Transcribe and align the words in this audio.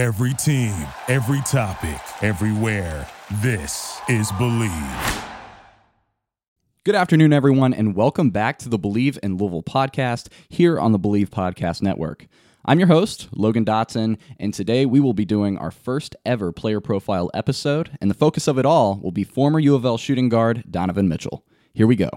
Every 0.00 0.32
team, 0.32 0.72
every 1.08 1.42
topic, 1.42 2.00
everywhere. 2.22 3.06
This 3.42 4.00
is 4.08 4.32
Bleav. 4.32 5.24
Good 6.84 6.94
afternoon, 6.94 7.34
everyone, 7.34 7.74
and 7.74 7.94
welcome 7.94 8.30
back 8.30 8.58
to 8.60 8.70
the 8.70 8.78
Bleav 8.78 9.18
in 9.18 9.36
Louisville 9.36 9.62
podcast 9.62 10.28
here 10.48 10.80
on 10.80 10.92
the 10.92 10.98
Bleav 10.98 11.28
Podcast 11.28 11.82
Network. 11.82 12.28
I'm 12.64 12.78
your 12.78 12.88
host, 12.88 13.28
Logan 13.32 13.66
Dotson, 13.66 14.16
and 14.38 14.54
today 14.54 14.86
we 14.86 15.00
will 15.00 15.12
be 15.12 15.26
doing 15.26 15.58
our 15.58 15.70
first 15.70 16.16
ever 16.24 16.50
player 16.50 16.80
profile 16.80 17.30
episode, 17.34 17.98
and 18.00 18.08
the 18.08 18.14
focus 18.14 18.48
of 18.48 18.58
it 18.58 18.64
all 18.64 18.98
will 19.02 19.12
be 19.12 19.22
former 19.22 19.58
U 19.58 19.74
of 19.74 19.84
L 19.84 19.98
shooting 19.98 20.30
guard 20.30 20.64
Donovan 20.70 21.10
Mitchell. 21.10 21.44
Here 21.74 21.86
we 21.86 21.96
go. 21.96 22.08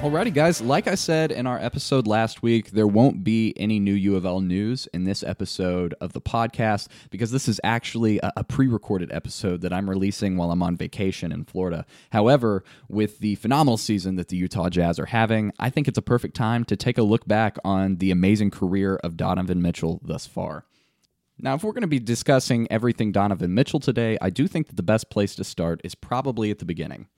Alrighty, 0.00 0.32
guys. 0.32 0.60
Like 0.60 0.86
I 0.86 0.94
said 0.94 1.32
in 1.32 1.46
our 1.46 1.58
episode 1.58 2.06
last 2.06 2.42
week, 2.42 2.70
there 2.72 2.86
won't 2.86 3.24
be 3.24 3.54
any 3.56 3.80
new 3.80 3.94
U 3.94 4.14
of 4.14 4.26
L 4.26 4.40
news 4.40 4.86
in 4.92 5.04
this 5.04 5.22
episode 5.22 5.94
of 6.02 6.12
the 6.12 6.20
podcast 6.20 6.88
because 7.10 7.30
this 7.30 7.48
is 7.48 7.58
actually 7.64 8.18
a, 8.18 8.30
a 8.36 8.44
pre 8.44 8.66
recorded 8.66 9.10
episode 9.10 9.62
that 9.62 9.72
I'm 9.72 9.88
releasing 9.88 10.36
while 10.36 10.50
I'm 10.52 10.62
on 10.62 10.76
vacation 10.76 11.32
in 11.32 11.44
Florida. 11.44 11.86
However, 12.12 12.62
with 12.88 13.20
the 13.20 13.36
phenomenal 13.36 13.78
season 13.78 14.16
that 14.16 14.28
the 14.28 14.36
Utah 14.36 14.68
Jazz 14.68 14.98
are 14.98 15.06
having, 15.06 15.50
I 15.58 15.70
think 15.70 15.88
it's 15.88 15.98
a 15.98 16.02
perfect 16.02 16.36
time 16.36 16.64
to 16.66 16.76
take 16.76 16.98
a 16.98 17.02
look 17.02 17.26
back 17.26 17.56
on 17.64 17.96
the 17.96 18.10
amazing 18.10 18.50
career 18.50 18.96
of 18.96 19.16
Donovan 19.16 19.62
Mitchell 19.62 20.02
thus 20.04 20.26
far. 20.26 20.66
Now, 21.38 21.54
if 21.54 21.64
we're 21.64 21.72
going 21.72 21.80
to 21.82 21.88
be 21.88 22.00
discussing 22.00 22.70
everything 22.70 23.12
Donovan 23.12 23.54
Mitchell 23.54 23.80
today, 23.80 24.18
I 24.20 24.28
do 24.28 24.46
think 24.46 24.68
that 24.68 24.76
the 24.76 24.82
best 24.82 25.10
place 25.10 25.34
to 25.36 25.44
start 25.44 25.80
is 25.84 25.94
probably 25.94 26.50
at 26.50 26.58
the 26.58 26.64
beginning. 26.66 27.08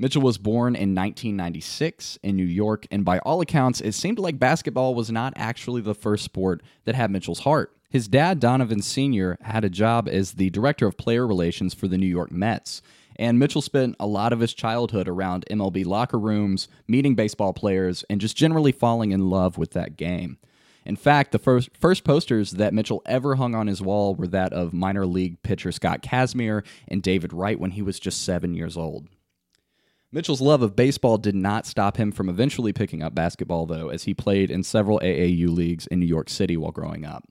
Mitchell 0.00 0.22
was 0.22 0.38
born 0.38 0.74
in 0.74 0.94
1996 0.94 2.18
in 2.22 2.34
New 2.34 2.42
York, 2.42 2.86
and 2.90 3.04
by 3.04 3.18
all 3.18 3.42
accounts, 3.42 3.82
it 3.82 3.92
seemed 3.92 4.18
like 4.18 4.38
basketball 4.38 4.94
was 4.94 5.10
not 5.10 5.34
actually 5.36 5.82
the 5.82 5.94
first 5.94 6.24
sport 6.24 6.62
that 6.86 6.94
had 6.94 7.10
Mitchell's 7.10 7.40
heart. 7.40 7.76
His 7.90 8.08
dad, 8.08 8.40
Donovan 8.40 8.80
Sr., 8.80 9.36
had 9.42 9.62
a 9.62 9.68
job 9.68 10.08
as 10.08 10.32
the 10.32 10.48
director 10.48 10.86
of 10.86 10.96
player 10.96 11.26
relations 11.26 11.74
for 11.74 11.86
the 11.86 11.98
New 11.98 12.06
York 12.06 12.32
Mets. 12.32 12.80
And 13.16 13.38
Mitchell 13.38 13.60
spent 13.60 13.94
a 14.00 14.06
lot 14.06 14.32
of 14.32 14.40
his 14.40 14.54
childhood 14.54 15.06
around 15.06 15.44
MLB 15.50 15.84
locker 15.84 16.18
rooms, 16.18 16.66
meeting 16.88 17.14
baseball 17.14 17.52
players, 17.52 18.02
and 18.08 18.22
just 18.22 18.38
generally 18.38 18.72
falling 18.72 19.12
in 19.12 19.28
love 19.28 19.58
with 19.58 19.72
that 19.72 19.98
game. 19.98 20.38
In 20.86 20.96
fact, 20.96 21.30
the 21.30 21.38
first 21.38 21.76
first 21.78 22.04
posters 22.04 22.52
that 22.52 22.72
Mitchell 22.72 23.02
ever 23.04 23.34
hung 23.34 23.54
on 23.54 23.66
his 23.66 23.82
wall 23.82 24.14
were 24.14 24.28
that 24.28 24.54
of 24.54 24.72
minor 24.72 25.04
league 25.04 25.42
pitcher 25.42 25.72
Scott 25.72 26.02
Kazmir 26.02 26.64
and 26.88 27.02
David 27.02 27.34
Wright 27.34 27.60
when 27.60 27.72
he 27.72 27.82
was 27.82 28.00
just 28.00 28.24
seven 28.24 28.54
years 28.54 28.78
old. 28.78 29.06
Mitchell's 30.12 30.40
love 30.40 30.60
of 30.62 30.74
baseball 30.74 31.18
did 31.18 31.36
not 31.36 31.66
stop 31.66 31.96
him 31.96 32.10
from 32.10 32.28
eventually 32.28 32.72
picking 32.72 33.02
up 33.02 33.14
basketball, 33.14 33.66
though, 33.66 33.90
as 33.90 34.04
he 34.04 34.14
played 34.14 34.50
in 34.50 34.64
several 34.64 34.98
AAU 35.00 35.48
leagues 35.48 35.86
in 35.86 36.00
New 36.00 36.06
York 36.06 36.28
City 36.28 36.56
while 36.56 36.72
growing 36.72 37.04
up. 37.04 37.28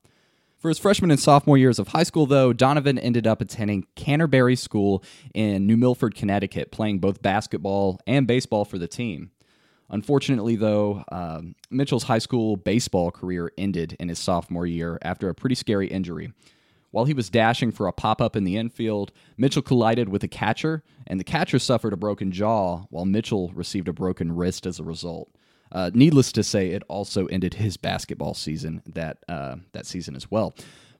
For 0.57 0.69
his 0.69 0.79
freshman 0.79 1.11
and 1.11 1.19
sophomore 1.19 1.57
years 1.57 1.79
of 1.79 1.89
high 1.89 2.03
school, 2.03 2.25
though, 2.25 2.53
Donovan 2.53 2.97
ended 2.97 3.27
up 3.27 3.41
attending 3.41 3.85
Canterbury 3.95 4.55
School 4.55 5.03
in 5.33 5.67
New 5.67 5.75
Milford, 5.75 6.15
Connecticut, 6.15 6.71
playing 6.71 6.99
both 6.99 7.21
basketball 7.21 7.99
and 8.07 8.27
baseball 8.27 8.63
for 8.63 8.77
the 8.77 8.87
team. 8.87 9.31
Unfortunately, 9.89 10.55
though, 10.55 11.03
um, 11.11 11.55
Mitchell's 11.69 12.03
high 12.03 12.19
school 12.19 12.55
baseball 12.55 13.11
career 13.11 13.51
ended 13.57 13.95
in 13.99 14.07
his 14.07 14.19
sophomore 14.19 14.65
year 14.65 14.99
after 15.01 15.29
a 15.29 15.35
pretty 15.35 15.55
scary 15.55 15.87
injury. 15.87 16.31
While 16.91 17.05
he 17.05 17.13
was 17.13 17.29
dashing 17.29 17.71
for 17.71 17.87
a 17.87 17.93
pop 17.93 18.21
up 18.21 18.35
in 18.35 18.43
the 18.43 18.57
infield, 18.57 19.11
Mitchell 19.37 19.61
collided 19.61 20.09
with 20.09 20.23
a 20.23 20.27
catcher, 20.27 20.83
and 21.05 21.19
the 21.19 21.23
catcher 21.23 21.59
suffered 21.59 21.93
a 21.93 21.97
broken 21.97 22.31
jaw, 22.31 22.85
while 22.89 23.05
Mitchell 23.05 23.51
received 23.53 23.87
a 23.87 23.93
broken 23.93 24.35
wrist 24.35 24.65
as 24.65 24.79
a 24.79 24.83
result. 24.83 25.29
Uh, 25.71 25.91
needless 25.93 26.31
to 26.31 26.43
say, 26.43 26.69
it 26.69 26.83
also 26.87 27.27
ended 27.27 27.53
his 27.55 27.77
basketball 27.77 28.33
season 28.33 28.81
that 28.87 29.17
uh, 29.27 29.57
that 29.73 29.85
season 29.85 30.15
as 30.15 30.31
well. 30.31 30.55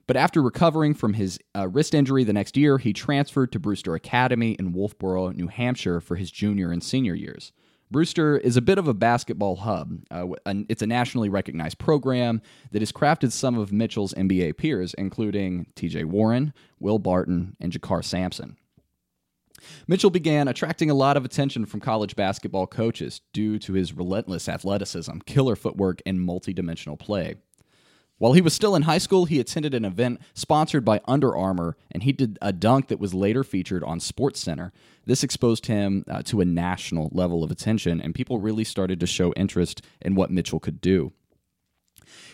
But 0.06 0.16
after 0.16 0.42
recovering 0.42 0.94
from 0.94 1.14
his 1.14 1.38
uh, 1.56 1.68
wrist 1.68 1.94
injury 1.94 2.24
the 2.24 2.32
next 2.32 2.56
year, 2.56 2.78
he 2.78 2.92
transferred 2.92 3.52
to 3.52 3.60
Brewster 3.60 3.94
Academy 3.94 4.52
in 4.58 4.72
Wolfeboro, 4.72 5.34
New 5.34 5.48
Hampshire, 5.48 6.00
for 6.00 6.16
his 6.16 6.30
junior 6.30 6.72
and 6.72 6.82
senior 6.82 7.14
years. 7.14 7.52
Brewster 7.90 8.38
is 8.38 8.56
a 8.56 8.62
bit 8.62 8.78
of 8.78 8.86
a 8.86 8.94
basketball 8.94 9.56
hub. 9.56 9.98
Uh, 10.10 10.28
it's 10.68 10.82
a 10.82 10.86
nationally 10.86 11.28
recognized 11.28 11.78
program 11.78 12.40
that 12.70 12.82
has 12.82 12.92
crafted 12.92 13.32
some 13.32 13.58
of 13.58 13.72
Mitchell's 13.72 14.14
NBA 14.14 14.56
peers, 14.56 14.94
including 14.94 15.66
TJ 15.74 16.04
Warren, 16.04 16.52
Will 16.78 16.98
Barton, 16.98 17.56
and 17.60 17.72
JaKarr 17.72 18.04
Sampson. 18.04 18.56
Mitchell 19.86 20.10
began 20.10 20.48
attracting 20.48 20.90
a 20.90 20.94
lot 20.94 21.16
of 21.16 21.24
attention 21.24 21.66
from 21.66 21.80
college 21.80 22.16
basketball 22.16 22.66
coaches 22.66 23.20
due 23.32 23.58
to 23.58 23.74
his 23.74 23.92
relentless 23.92 24.48
athleticism, 24.48 25.18
killer 25.26 25.56
footwork, 25.56 26.00
and 26.06 26.18
multidimensional 26.20 26.98
play. 26.98 27.36
While 28.20 28.34
he 28.34 28.42
was 28.42 28.52
still 28.52 28.76
in 28.76 28.82
high 28.82 28.98
school, 28.98 29.24
he 29.24 29.40
attended 29.40 29.72
an 29.72 29.86
event 29.86 30.20
sponsored 30.34 30.84
by 30.84 31.00
Under 31.08 31.34
Armour, 31.34 31.78
and 31.90 32.02
he 32.02 32.12
did 32.12 32.38
a 32.42 32.52
dunk 32.52 32.88
that 32.88 33.00
was 33.00 33.14
later 33.14 33.42
featured 33.42 33.82
on 33.82 33.98
SportsCenter. 33.98 34.72
This 35.06 35.24
exposed 35.24 35.64
him 35.64 36.04
uh, 36.06 36.20
to 36.24 36.42
a 36.42 36.44
national 36.44 37.08
level 37.14 37.42
of 37.42 37.50
attention, 37.50 37.98
and 37.98 38.14
people 38.14 38.38
really 38.38 38.62
started 38.62 39.00
to 39.00 39.06
show 39.06 39.32
interest 39.32 39.80
in 40.02 40.16
what 40.16 40.30
Mitchell 40.30 40.60
could 40.60 40.82
do. 40.82 41.14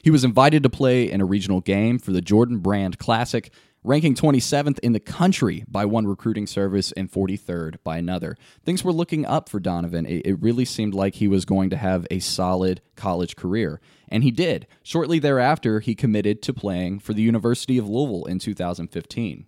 He 0.03 0.11
was 0.11 0.25
invited 0.25 0.65
to 0.65 0.69
play 0.69 1.09
in 1.09 1.21
a 1.21 1.25
regional 1.25 1.61
game 1.61 2.01
for 2.01 2.11
the 2.11 2.21
Jordan 2.21 2.59
Brand 2.59 2.99
Classic, 2.99 3.53
ranking 3.85 4.17
27th 4.17 4.81
in 4.81 4.93
the 4.93 4.99
country 4.99 5.65
by 5.69 5.85
one 5.85 6.09
recruiting 6.09 6.49
service 6.49 6.91
and 6.93 7.13
43rd 7.13 7.77
by 7.85 7.99
another. 7.99 8.37
Things 8.65 8.83
were 8.83 8.93
looking 8.93 9.25
up 9.25 9.49
for 9.49 9.61
Donovan. 9.61 10.05
It, 10.05 10.43
really 10.43 10.65
seemed 10.65 10.95
like 10.95 11.15
he 11.15 11.29
was 11.29 11.45
going 11.45 11.71
to 11.71 11.77
have 11.77 12.09
a 12.11 12.19
solid 12.19 12.81
college 12.97 13.37
career. 13.37 13.81
And 14.09 14.23
he 14.23 14.31
did. 14.31 14.67
Shortly 14.83 15.19
thereafter, 15.19 15.81
he 15.81 15.95
committed 15.95 16.43
to 16.43 16.55
playing 16.55 17.01
for 17.01 17.13
the 17.13 17.23
University 17.23 17.79
of 17.79 17.89
Louisville 17.89 18.25
in 18.27 18.39
2015. 18.39 19.47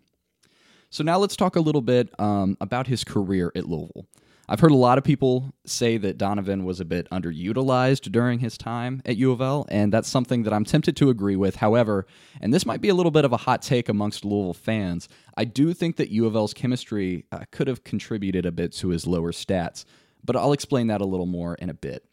So 0.91 1.05
now 1.05 1.19
let's 1.19 1.37
talk 1.37 1.57
a 1.57 1.61
little 1.61 1.83
bit 1.83 2.09
um, 2.19 2.57
about 2.61 2.87
his 2.87 3.05
career 3.05 3.53
at 3.55 3.69
Louisville. 3.69 4.07
I've 4.51 4.61
heard 4.61 4.71
a 4.71 4.77
lot 4.77 4.97
of 4.97 5.05
people 5.05 5.53
say 5.67 5.99
that 5.99 6.17
Donovan 6.17 6.65
was 6.65 6.81
a 6.81 6.87
bit 6.87 7.07
underutilized 7.11 8.11
during 8.11 8.39
his 8.39 8.57
time 8.57 9.03
at 9.05 9.19
U 9.19 9.31
of 9.31 9.43
L, 9.43 9.67
and 9.69 9.93
that's 9.93 10.09
something 10.09 10.45
that 10.45 10.55
I'm 10.55 10.65
tempted 10.65 10.97
to 10.97 11.11
agree 11.11 11.37
with. 11.37 11.57
However, 11.57 12.07
and 12.41 12.53
this 12.53 12.65
might 12.65 12.81
be 12.81 12.89
a 12.89 12.95
little 12.95 13.11
bit 13.11 13.27
of 13.27 13.33
a 13.35 13.37
hot 13.37 13.61
take 13.61 13.91
amongst 13.91 14.25
Louisville 14.25 14.55
fans, 14.55 15.07
I 15.37 15.45
do 15.45 15.75
think 15.75 15.97
that 15.97 16.09
U 16.09 16.25
of 16.25 16.35
L's 16.35 16.55
chemistry 16.55 17.27
uh, 17.31 17.41
could 17.53 17.69
have 17.69 17.85
contributed 17.85 18.47
a 18.47 18.53
bit 18.53 18.73
to 18.77 18.89
his 18.89 19.07
lower 19.07 19.33
stats, 19.33 19.85
but 20.25 20.35
I'll 20.35 20.55
explain 20.55 20.87
that 20.87 21.03
a 21.03 21.07
little 21.07 21.27
more 21.27 21.55
in 21.57 21.69
a 21.69 21.75
bit. 21.75 22.08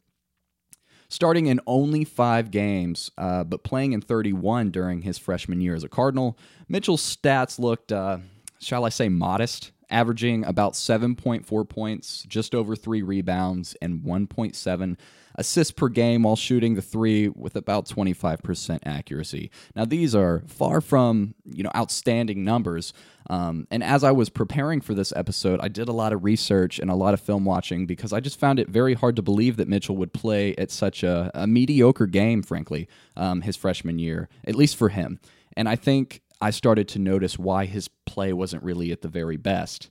Starting 1.08 1.46
in 1.46 1.60
only 1.68 2.04
five 2.04 2.52
games, 2.52 3.12
uh, 3.18 3.44
but 3.44 3.64
playing 3.64 3.94
in 3.94 4.02
31 4.02 4.72
during 4.72 5.04
his 5.04 5.18
freshman 5.18 5.62
year 5.62 5.76
as 5.76 5.84
a 5.84 5.90
Cardinal, 5.90 6.38
Mitchell's 6.68 7.04
stats 7.04 7.60
looked, 7.60 7.92
uh, 7.92 8.18
shall 8.60 8.86
I 8.86 8.90
say, 8.90 9.08
modest 9.10 9.72
averaging 9.90 10.46
about 10.46 10.74
7.4 10.74 11.68
points, 11.68 12.24
just 12.28 12.56
over 12.56 12.76
three 12.76 13.02
rebounds, 13.02 13.76
and 13.82 14.02
1.7 14.02 14.98
assists 15.36 15.72
per 15.72 15.90
game 15.90 16.24
while 16.24 16.36
shooting 16.36 16.76
the 16.76 16.82
three 16.82 17.28
with 17.28 17.56
about 17.56 17.86
25% 17.86 18.80
accuracy. 18.86 19.52
Now, 19.76 19.86
these 19.86 20.16
are 20.16 20.44
far 20.48 20.82
from 20.82 21.36
you 21.46 21.64
know 21.64 21.72
outstanding 21.76 22.44
numbers. 22.44 22.94
Um, 23.30 23.68
and 23.72 23.84
as 23.84 24.04
I 24.04 24.12
was 24.12 24.30
preparing 24.30 24.82
for 24.82 24.94
this 24.94 25.12
episode, 25.16 25.60
I 25.62 25.68
did 25.68 25.90
a 25.90 25.94
lot 25.94 26.14
of 26.14 26.24
research 26.24 26.78
and 26.80 26.92
a 26.92 26.96
lot 26.96 27.14
of 27.14 27.20
film 27.20 27.44
watching 27.44 27.86
because 27.88 28.14
I 28.14 28.20
just 28.20 28.40
found 28.40 28.60
it 28.60 28.70
very 28.70 28.94
hard 28.94 29.16
to 29.16 29.22
believe 29.22 29.58
that 29.58 29.68
Mitchell 29.68 29.98
would 29.98 30.14
play 30.14 30.56
at 30.58 30.70
such 30.70 31.04
a, 31.04 31.32
a 31.34 31.48
mediocre 31.48 32.06
game, 32.06 32.44
frankly, 32.44 32.88
um, 33.18 33.42
his 33.42 33.56
freshman 33.56 33.98
year, 33.98 34.30
at 34.46 34.56
least 34.56 34.76
for 34.76 34.90
him. 34.90 35.20
And 35.58 35.68
I 35.68 35.76
think 35.76 36.22
I 36.42 36.52
started 36.52 36.88
to 36.90 37.00
notice 37.00 37.40
why 37.40 37.66
his 37.66 37.88
play 37.88 38.34
wasn't 38.34 38.64
really 38.64 38.92
at 38.92 39.02
the 39.02 39.08
very 39.08 39.38
best. 39.38 39.90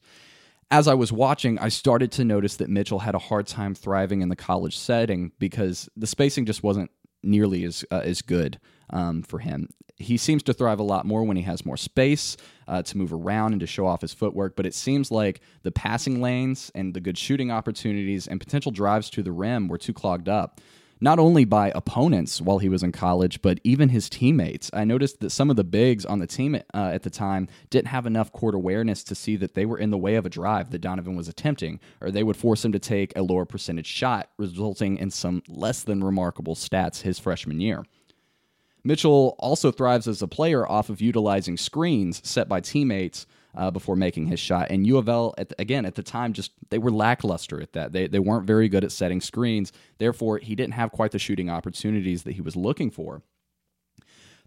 As 0.70 0.88
I 0.88 0.94
was 0.94 1.12
watching, 1.12 1.58
I 1.58 1.68
started 1.68 2.10
to 2.12 2.24
notice 2.24 2.56
that 2.56 2.68
Mitchell 2.68 3.00
had 3.00 3.14
a 3.14 3.18
hard 3.18 3.46
time 3.46 3.74
thriving 3.74 4.22
in 4.22 4.28
the 4.28 4.36
college 4.36 4.76
setting 4.76 5.32
because 5.38 5.88
the 5.96 6.06
spacing 6.06 6.46
just 6.46 6.62
wasn't 6.62 6.90
nearly 7.22 7.64
as 7.64 7.84
uh, 7.90 8.00
as 8.04 8.22
good 8.22 8.58
um, 8.90 9.22
for 9.22 9.38
him. 9.38 9.68
He 9.96 10.16
seems 10.16 10.42
to 10.44 10.52
thrive 10.52 10.80
a 10.80 10.84
lot 10.84 11.06
more 11.06 11.22
when 11.22 11.36
he 11.36 11.44
has 11.44 11.64
more 11.64 11.76
space 11.76 12.36
uh, 12.66 12.82
to 12.82 12.98
move 12.98 13.12
around 13.12 13.52
and 13.52 13.60
to 13.60 13.66
show 13.66 13.86
off 13.86 14.00
his 14.00 14.12
footwork. 14.12 14.56
But 14.56 14.66
it 14.66 14.74
seems 14.74 15.10
like 15.10 15.40
the 15.62 15.70
passing 15.70 16.20
lanes 16.20 16.72
and 16.74 16.92
the 16.92 17.00
good 17.00 17.16
shooting 17.16 17.50
opportunities 17.50 18.26
and 18.26 18.40
potential 18.40 18.72
drives 18.72 19.08
to 19.10 19.22
the 19.22 19.32
rim 19.32 19.68
were 19.68 19.78
too 19.78 19.92
clogged 19.92 20.28
up 20.28 20.60
not 21.00 21.18
only 21.18 21.44
by 21.44 21.70
opponents 21.74 22.40
while 22.40 22.58
he 22.58 22.68
was 22.68 22.82
in 22.82 22.92
college, 22.92 23.42
but 23.42 23.60
even 23.64 23.88
his 23.88 24.08
teammates. 24.08 24.70
I 24.72 24.84
noticed 24.84 25.20
that 25.20 25.30
some 25.30 25.50
of 25.50 25.56
the 25.56 25.64
bigs 25.64 26.04
on 26.04 26.18
the 26.18 26.26
team 26.26 26.54
uh, 26.54 26.60
at 26.72 27.02
the 27.02 27.10
time 27.10 27.48
didn't 27.70 27.88
have 27.88 28.06
enough 28.06 28.32
court 28.32 28.54
awareness 28.54 29.04
to 29.04 29.14
see 29.14 29.36
that 29.36 29.54
they 29.54 29.66
were 29.66 29.78
in 29.78 29.90
the 29.90 29.98
way 29.98 30.14
of 30.14 30.26
a 30.26 30.30
drive 30.30 30.70
that 30.70 30.80
Donovan 30.80 31.16
was 31.16 31.28
attempting, 31.28 31.80
or 32.00 32.10
they 32.10 32.22
would 32.22 32.36
force 32.36 32.64
him 32.64 32.72
to 32.72 32.78
take 32.78 33.12
a 33.16 33.22
lower 33.22 33.44
percentage 33.44 33.86
shot, 33.86 34.30
resulting 34.38 34.96
in 34.98 35.10
some 35.10 35.42
less 35.48 35.82
than 35.82 36.02
remarkable 36.02 36.54
stats 36.54 37.02
his 37.02 37.18
freshman 37.18 37.60
year. 37.60 37.84
Mitchell 38.86 39.34
also 39.38 39.70
thrives 39.70 40.06
as 40.06 40.20
a 40.20 40.28
player 40.28 40.68
off 40.68 40.90
of 40.90 41.00
utilizing 41.00 41.56
screens 41.56 42.20
set 42.22 42.48
by 42.48 42.60
teammates 42.60 43.26
uh, 43.54 43.70
before 43.70 43.96
making 43.96 44.26
his 44.26 44.40
shot. 44.40 44.68
And 44.70 44.86
U 44.86 44.98
of 44.98 45.08
L, 45.08 45.34
again, 45.58 45.84
at 45.84 45.94
the 45.94 46.02
time, 46.02 46.32
just 46.32 46.52
they 46.70 46.78
were 46.78 46.90
lackluster 46.90 47.60
at 47.60 47.72
that. 47.72 47.92
They, 47.92 48.06
they 48.06 48.18
weren't 48.18 48.46
very 48.46 48.68
good 48.68 48.84
at 48.84 48.92
setting 48.92 49.20
screens. 49.20 49.72
Therefore, 49.98 50.38
he 50.38 50.54
didn't 50.54 50.74
have 50.74 50.92
quite 50.92 51.12
the 51.12 51.18
shooting 51.18 51.50
opportunities 51.50 52.24
that 52.24 52.32
he 52.32 52.40
was 52.40 52.56
looking 52.56 52.90
for. 52.90 53.22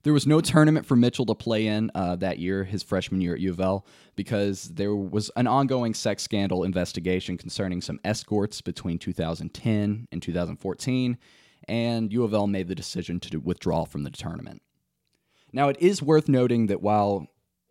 There 0.03 0.13
was 0.13 0.27
no 0.27 0.39
tournament 0.41 0.85
for 0.85 0.95
Mitchell 0.95 1.25
to 1.25 1.35
play 1.35 1.67
in 1.67 1.91
uh, 1.95 2.15
that 2.17 2.39
year, 2.39 2.63
his 2.63 2.83
freshman 2.83 3.19
year 3.19 3.33
at 3.33 3.39
U 3.41 3.51
of 3.51 3.59
L, 3.59 3.85
because 4.15 4.69
there 4.69 4.95
was 4.95 5.29
an 5.35 5.47
ongoing 5.47 5.93
sex 5.93 6.23
scandal 6.23 6.63
investigation 6.63 7.37
concerning 7.37 7.81
some 7.81 7.99
escorts 8.05 8.61
between 8.61 8.99
2010 8.99 10.07
and 10.11 10.21
2014, 10.21 11.17
and 11.67 12.13
U 12.13 12.23
of 12.23 12.33
L 12.33 12.47
made 12.47 12.67
the 12.67 12.75
decision 12.75 13.19
to 13.19 13.37
withdraw 13.39 13.85
from 13.85 14.03
the 14.03 14.09
tournament. 14.09 14.61
Now, 15.51 15.69
it 15.69 15.77
is 15.79 16.01
worth 16.01 16.29
noting 16.29 16.67
that 16.67 16.81
while 16.81 17.27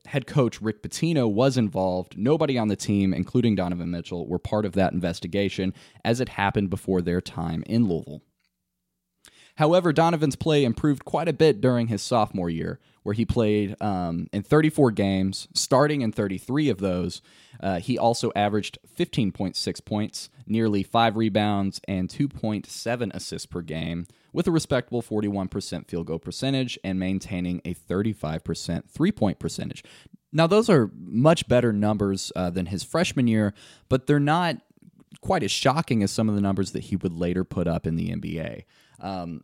head 0.07 0.27
coach 0.27 0.61
Rick 0.61 0.83
Pitino 0.83 1.31
was 1.31 1.57
involved, 1.57 2.17
nobody 2.17 2.59
on 2.59 2.69
the 2.69 2.77
team, 2.77 3.13
including 3.13 3.55
Donovan 3.55 3.91
Mitchell, 3.91 4.27
were 4.27 4.39
part 4.39 4.65
of 4.65 4.73
that 4.73 4.93
investigation 4.93 5.75
as 6.05 6.21
it 6.21 6.31
happened 6.31 6.71
before 6.71 7.03
their 7.03 7.21
time 7.21 7.63
in 7.67 7.89
Louisville. 7.89 8.23
However, 9.57 9.93
Donovan's 9.93 10.37
play 10.37 10.65
improved 10.65 11.05
quite 11.05 11.29
a 11.29 11.33
bit 11.33 11.61
during 11.61 11.89
his 11.89 12.03
sophomore 12.03 12.51
year, 12.51 12.79
where 13.03 13.15
he 13.15 13.25
played 13.25 13.75
um, 13.81 14.29
in 14.33 14.43
34 14.43 14.91
games, 14.91 15.49
starting 15.55 16.03
in 16.03 16.13
33 16.13 16.69
of 16.69 16.79
those. 16.79 17.23
Uh, 17.59 17.81
he 17.81 17.99
also 17.99 18.31
averaged 18.37 18.79
15.6 18.99 19.85
points, 19.85 20.29
nearly 20.47 20.83
five 20.83 21.17
rebounds, 21.17 21.81
and 21.89 22.11
2.7 22.11 23.15
assists 23.15 23.47
per 23.47 23.63
game, 23.63 24.07
with 24.37 24.47
a 24.47 24.51
respectable 24.51 25.01
41% 25.01 25.89
field 25.89 26.07
goal 26.07 26.19
percentage 26.19 26.79
and 26.85 27.01
maintaining 27.01 27.63
a 27.65 27.73
35% 27.73 28.87
three 28.87 29.11
point 29.11 29.39
percentage. 29.39 29.83
Now, 30.31 30.47
those 30.47 30.69
are 30.69 30.91
much 30.95 31.49
better 31.49 31.73
numbers 31.73 32.31
uh, 32.37 32.51
than 32.51 32.67
his 32.67 32.85
freshman 32.85 33.29
year, 33.29 33.55
but 33.89 34.07
they're 34.07 34.21
not 34.21 34.59
quite 35.23 35.43
as 35.43 35.51
shocking 35.51 36.03
as 36.03 36.11
some 36.11 36.29
of 36.29 36.35
the 36.35 36.43
numbers 36.43 36.73
that 36.73 36.85
he 36.85 36.97
would 36.97 37.15
later 37.15 37.45
put 37.45 37.67
up 37.67 37.87
in 37.87 37.97
the 37.97 38.11
NBA. 38.11 38.65
Um, 39.01 39.43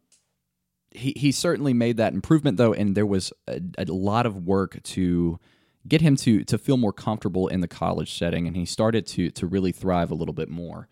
he 0.90 1.14
he 1.16 1.32
certainly 1.32 1.72
made 1.72 1.96
that 1.96 2.12
improvement 2.12 2.58
though, 2.58 2.74
and 2.74 2.94
there 2.94 3.06
was 3.06 3.32
a, 3.48 3.62
a, 3.78 3.86
lot 3.86 4.26
of 4.26 4.44
work 4.44 4.82
to 4.82 5.40
get 5.88 6.02
him 6.02 6.16
to 6.16 6.44
to 6.44 6.58
feel 6.58 6.76
more 6.76 6.92
comfortable 6.92 7.48
in 7.48 7.60
the 7.60 7.68
college 7.68 8.12
setting, 8.18 8.46
and 8.46 8.54
he 8.56 8.66
started 8.66 9.06
to 9.06 9.30
to 9.30 9.46
really 9.46 9.72
thrive 9.72 10.10
a 10.10 10.14
little 10.14 10.34
bit 10.34 10.50
more. 10.50 10.86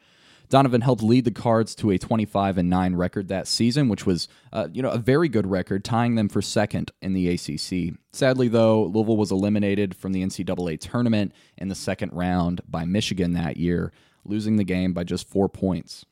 Donovan 0.51 0.81
helped 0.81 1.03
lead 1.03 1.25
the 1.25 1.31
Cards 1.31 1.77
to 1.77 1.91
a 1.93 1.99
25 1.99 2.59
and 2.59 2.69
9 2.69 2.97
record 2.97 3.29
that 3.29 3.47
season, 3.47 3.89
which 3.89 4.05
was, 4.05 4.27
uh, 4.53 4.67
you 4.73 4.83
know, 4.83 4.91
a 4.91 4.99
very 4.99 5.29
good 5.29 5.47
record, 5.47 5.85
tying 5.85 6.17
them 6.17 6.29
for 6.29 6.43
second 6.43 6.91
in 7.01 7.13
the 7.13 7.29
ACC. 7.29 7.97
Sadly, 8.13 8.49
though, 8.49 8.83
Louisville 8.83 9.17
was 9.17 9.31
eliminated 9.31 9.95
from 9.95 10.13
the 10.13 10.25
NCAA 10.25 10.81
tournament 10.81 11.33
in 11.57 11.69
the 11.69 11.77
second 11.77 12.13
round 12.13 12.63
by 12.69 12.85
Michigan 12.85 13.33
that 13.35 13.59
year, 13.59 13.93
losing 14.25 14.57
the 14.57 14.65
game 14.65 14.93
by 14.93 15.05
just 15.05 15.29
four 15.29 15.49
points. 15.49 16.05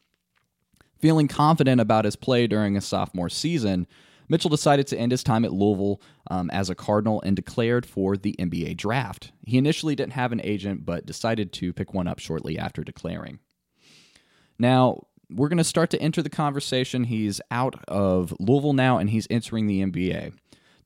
Feeling 1.00 1.26
confident 1.26 1.80
about 1.80 2.04
his 2.04 2.16
play 2.16 2.46
during 2.46 2.76
his 2.76 2.84
sophomore 2.84 3.28
season, 3.28 3.88
Mitchell 4.28 4.50
decided 4.50 4.86
to 4.88 4.96
end 4.96 5.10
his 5.10 5.24
time 5.24 5.44
at 5.44 5.52
Louisville 5.52 6.00
um, 6.30 6.48
as 6.50 6.70
a 6.70 6.76
Cardinal 6.76 7.20
and 7.22 7.34
declared 7.34 7.84
for 7.84 8.16
the 8.16 8.36
NBA 8.38 8.76
draft. 8.76 9.32
He 9.44 9.58
initially 9.58 9.96
didn't 9.96 10.12
have 10.12 10.30
an 10.30 10.40
agent, 10.44 10.86
but 10.86 11.06
decided 11.06 11.52
to 11.54 11.72
pick 11.72 11.92
one 11.92 12.06
up 12.06 12.20
shortly 12.20 12.56
after 12.56 12.84
declaring. 12.84 13.40
Now, 14.58 15.06
we're 15.30 15.48
going 15.48 15.58
to 15.58 15.64
start 15.64 15.90
to 15.90 16.00
enter 16.00 16.22
the 16.22 16.30
conversation. 16.30 17.04
He's 17.04 17.40
out 17.50 17.82
of 17.86 18.34
Louisville 18.38 18.72
now, 18.72 18.98
and 18.98 19.10
he's 19.10 19.26
entering 19.30 19.66
the 19.66 19.82
NBA. 19.84 20.32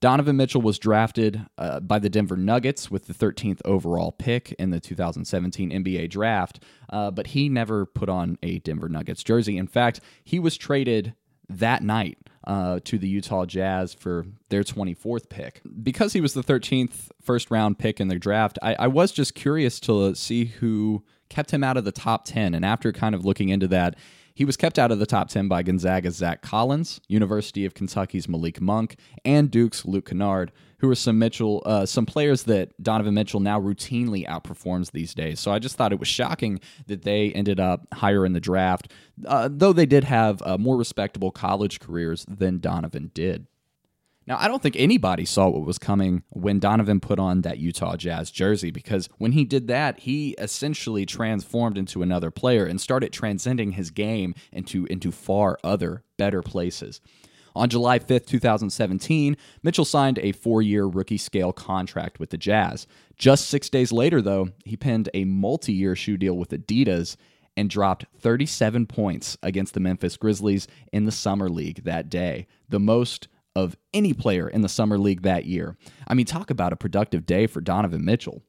Donovan 0.00 0.36
Mitchell 0.36 0.60
was 0.60 0.80
drafted 0.80 1.46
uh, 1.58 1.78
by 1.78 2.00
the 2.00 2.10
Denver 2.10 2.36
Nuggets 2.36 2.90
with 2.90 3.06
the 3.06 3.14
13th 3.14 3.60
overall 3.64 4.10
pick 4.10 4.50
in 4.58 4.70
the 4.70 4.80
2017 4.80 5.70
NBA 5.70 6.10
draft, 6.10 6.60
uh, 6.90 7.12
but 7.12 7.28
he 7.28 7.48
never 7.48 7.86
put 7.86 8.08
on 8.08 8.36
a 8.42 8.58
Denver 8.58 8.88
Nuggets 8.88 9.22
jersey. 9.22 9.56
In 9.56 9.68
fact, 9.68 10.00
he 10.24 10.40
was 10.40 10.56
traded 10.56 11.14
that 11.48 11.84
night 11.84 12.18
uh, 12.44 12.80
to 12.84 12.98
the 12.98 13.06
Utah 13.08 13.44
Jazz 13.44 13.94
for 13.94 14.26
their 14.48 14.64
24th 14.64 15.28
pick. 15.28 15.62
Because 15.82 16.12
he 16.12 16.20
was 16.20 16.34
the 16.34 16.42
13th 16.42 17.10
first 17.22 17.52
round 17.52 17.78
pick 17.78 18.00
in 18.00 18.08
their 18.08 18.18
draft, 18.18 18.58
I, 18.60 18.74
I 18.74 18.86
was 18.88 19.12
just 19.12 19.36
curious 19.36 19.78
to 19.80 20.16
see 20.16 20.46
who 20.46 21.04
kept 21.32 21.50
him 21.50 21.64
out 21.64 21.76
of 21.76 21.84
the 21.84 21.92
top 21.92 22.24
10. 22.24 22.54
And 22.54 22.64
after 22.64 22.92
kind 22.92 23.14
of 23.14 23.24
looking 23.24 23.48
into 23.48 23.66
that, 23.68 23.96
he 24.34 24.44
was 24.44 24.56
kept 24.56 24.78
out 24.78 24.90
of 24.90 24.98
the 24.98 25.06
top 25.06 25.28
10 25.28 25.48
by 25.48 25.62
Gonzaga's 25.62 26.16
Zach 26.16 26.42
Collins, 26.42 27.00
University 27.08 27.64
of 27.64 27.74
Kentucky's 27.74 28.28
Malik 28.28 28.60
Monk, 28.60 28.96
and 29.24 29.50
Duke's 29.50 29.84
Luke 29.84 30.06
Kennard, 30.06 30.52
who 30.78 30.90
are 30.90 30.94
some 30.94 31.18
Mitchell, 31.18 31.62
uh, 31.66 31.84
some 31.84 32.06
players 32.06 32.44
that 32.44 32.70
Donovan 32.82 33.14
Mitchell 33.14 33.40
now 33.40 33.60
routinely 33.60 34.26
outperforms 34.26 34.92
these 34.92 35.14
days. 35.14 35.38
So 35.38 35.52
I 35.52 35.58
just 35.58 35.76
thought 35.76 35.92
it 35.92 35.98
was 35.98 36.08
shocking 36.08 36.60
that 36.86 37.02
they 37.02 37.30
ended 37.32 37.60
up 37.60 37.86
higher 37.92 38.24
in 38.24 38.32
the 38.32 38.40
draft, 38.40 38.90
uh, 39.26 39.48
though 39.52 39.72
they 39.72 39.86
did 39.86 40.04
have 40.04 40.42
uh, 40.42 40.56
more 40.56 40.76
respectable 40.76 41.30
college 41.30 41.78
careers 41.78 42.24
than 42.26 42.58
Donovan 42.58 43.10
did. 43.14 43.46
Now, 44.26 44.36
I 44.38 44.46
don't 44.46 44.62
think 44.62 44.76
anybody 44.76 45.24
saw 45.24 45.48
what 45.48 45.66
was 45.66 45.78
coming 45.78 46.22
when 46.30 46.60
Donovan 46.60 47.00
put 47.00 47.18
on 47.18 47.42
that 47.42 47.58
Utah 47.58 47.96
Jazz 47.96 48.30
jersey 48.30 48.70
because 48.70 49.08
when 49.18 49.32
he 49.32 49.44
did 49.44 49.66
that, 49.68 50.00
he 50.00 50.30
essentially 50.38 51.04
transformed 51.04 51.76
into 51.76 52.02
another 52.02 52.30
player 52.30 52.64
and 52.64 52.80
started 52.80 53.12
transcending 53.12 53.72
his 53.72 53.90
game 53.90 54.34
into, 54.52 54.86
into 54.86 55.10
far 55.10 55.58
other 55.64 56.04
better 56.16 56.40
places. 56.40 57.00
On 57.54 57.68
July 57.68 57.98
5th, 57.98 58.26
2017, 58.26 59.36
Mitchell 59.62 59.84
signed 59.84 60.18
a 60.20 60.32
four 60.32 60.62
year 60.62 60.86
rookie 60.86 61.18
scale 61.18 61.52
contract 61.52 62.18
with 62.18 62.30
the 62.30 62.38
Jazz. 62.38 62.86
Just 63.16 63.48
six 63.48 63.68
days 63.68 63.92
later, 63.92 64.22
though, 64.22 64.50
he 64.64 64.76
penned 64.76 65.10
a 65.12 65.24
multi 65.24 65.72
year 65.72 65.94
shoe 65.94 66.16
deal 66.16 66.36
with 66.36 66.50
Adidas 66.50 67.16
and 67.56 67.68
dropped 67.68 68.06
37 68.18 68.86
points 68.86 69.36
against 69.42 69.74
the 69.74 69.80
Memphis 69.80 70.16
Grizzlies 70.16 70.66
in 70.92 71.04
the 71.04 71.12
Summer 71.12 71.50
League 71.50 71.84
that 71.84 72.08
day, 72.08 72.46
the 72.68 72.80
most 72.80 73.28
of 73.54 73.76
any 73.92 74.12
player 74.12 74.48
in 74.48 74.62
the 74.62 74.68
Summer 74.68 74.98
League 74.98 75.22
that 75.22 75.44
year. 75.44 75.76
I 76.06 76.14
mean, 76.14 76.26
talk 76.26 76.50
about 76.50 76.72
a 76.72 76.76
productive 76.76 77.26
day 77.26 77.46
for 77.46 77.60
Donovan 77.60 78.04
Mitchell. 78.04 78.42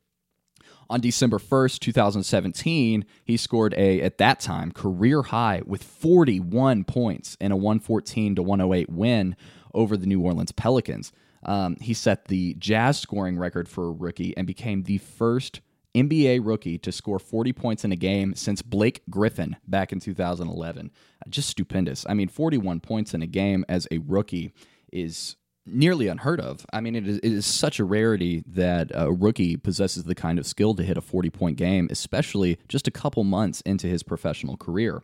On 0.89 0.99
December 0.99 1.39
1st, 1.39 1.79
2017, 1.79 3.05
he 3.25 3.37
scored 3.37 3.73
a, 3.75 4.01
at 4.01 4.17
that 4.17 4.39
time, 4.39 4.71
career 4.71 5.23
high 5.23 5.61
with 5.65 5.83
41 5.83 6.83
points 6.83 7.37
in 7.39 7.51
a 7.51 7.55
114 7.55 8.35
to 8.35 8.43
108 8.43 8.89
win 8.89 9.35
over 9.73 9.97
the 9.97 10.05
New 10.05 10.21
Orleans 10.21 10.51
Pelicans. 10.51 11.11
Um, 11.45 11.77
he 11.81 11.93
set 11.93 12.25
the 12.25 12.53
Jazz 12.55 12.99
scoring 12.99 13.37
record 13.37 13.67
for 13.67 13.87
a 13.87 13.91
rookie 13.91 14.35
and 14.37 14.47
became 14.47 14.83
the 14.83 14.97
first 14.97 15.61
NBA 15.95 16.41
rookie 16.43 16.77
to 16.79 16.91
score 16.91 17.19
40 17.19 17.53
points 17.53 17.85
in 17.85 17.91
a 17.91 17.97
game 17.97 18.33
since 18.35 18.61
Blake 18.61 19.03
Griffin 19.09 19.57
back 19.67 19.91
in 19.91 19.99
2011. 19.99 20.91
Just 21.29 21.49
stupendous. 21.49 22.05
I 22.09 22.13
mean, 22.13 22.29
41 22.29 22.79
points 22.79 23.13
in 23.13 23.21
a 23.21 23.27
game 23.27 23.63
as 23.69 23.87
a 23.91 23.99
rookie 23.99 24.53
is 24.93 25.35
nearly 25.65 26.07
unheard 26.07 26.39
of. 26.39 26.65
I 26.73 26.81
mean, 26.81 26.95
it 26.95 27.07
is, 27.07 27.17
it 27.17 27.31
is, 27.31 27.45
such 27.45 27.79
a 27.79 27.85
rarity 27.85 28.43
that 28.47 28.91
a 28.93 29.11
rookie 29.11 29.55
possesses 29.55 30.03
the 30.03 30.15
kind 30.15 30.37
of 30.37 30.45
skill 30.45 30.73
to 30.75 30.83
hit 30.83 30.97
a 30.97 31.01
40 31.01 31.29
point 31.29 31.57
game, 31.57 31.87
especially 31.89 32.59
just 32.67 32.87
a 32.87 32.91
couple 32.91 33.23
months 33.23 33.61
into 33.61 33.87
his 33.87 34.03
professional 34.03 34.57
career. 34.57 35.03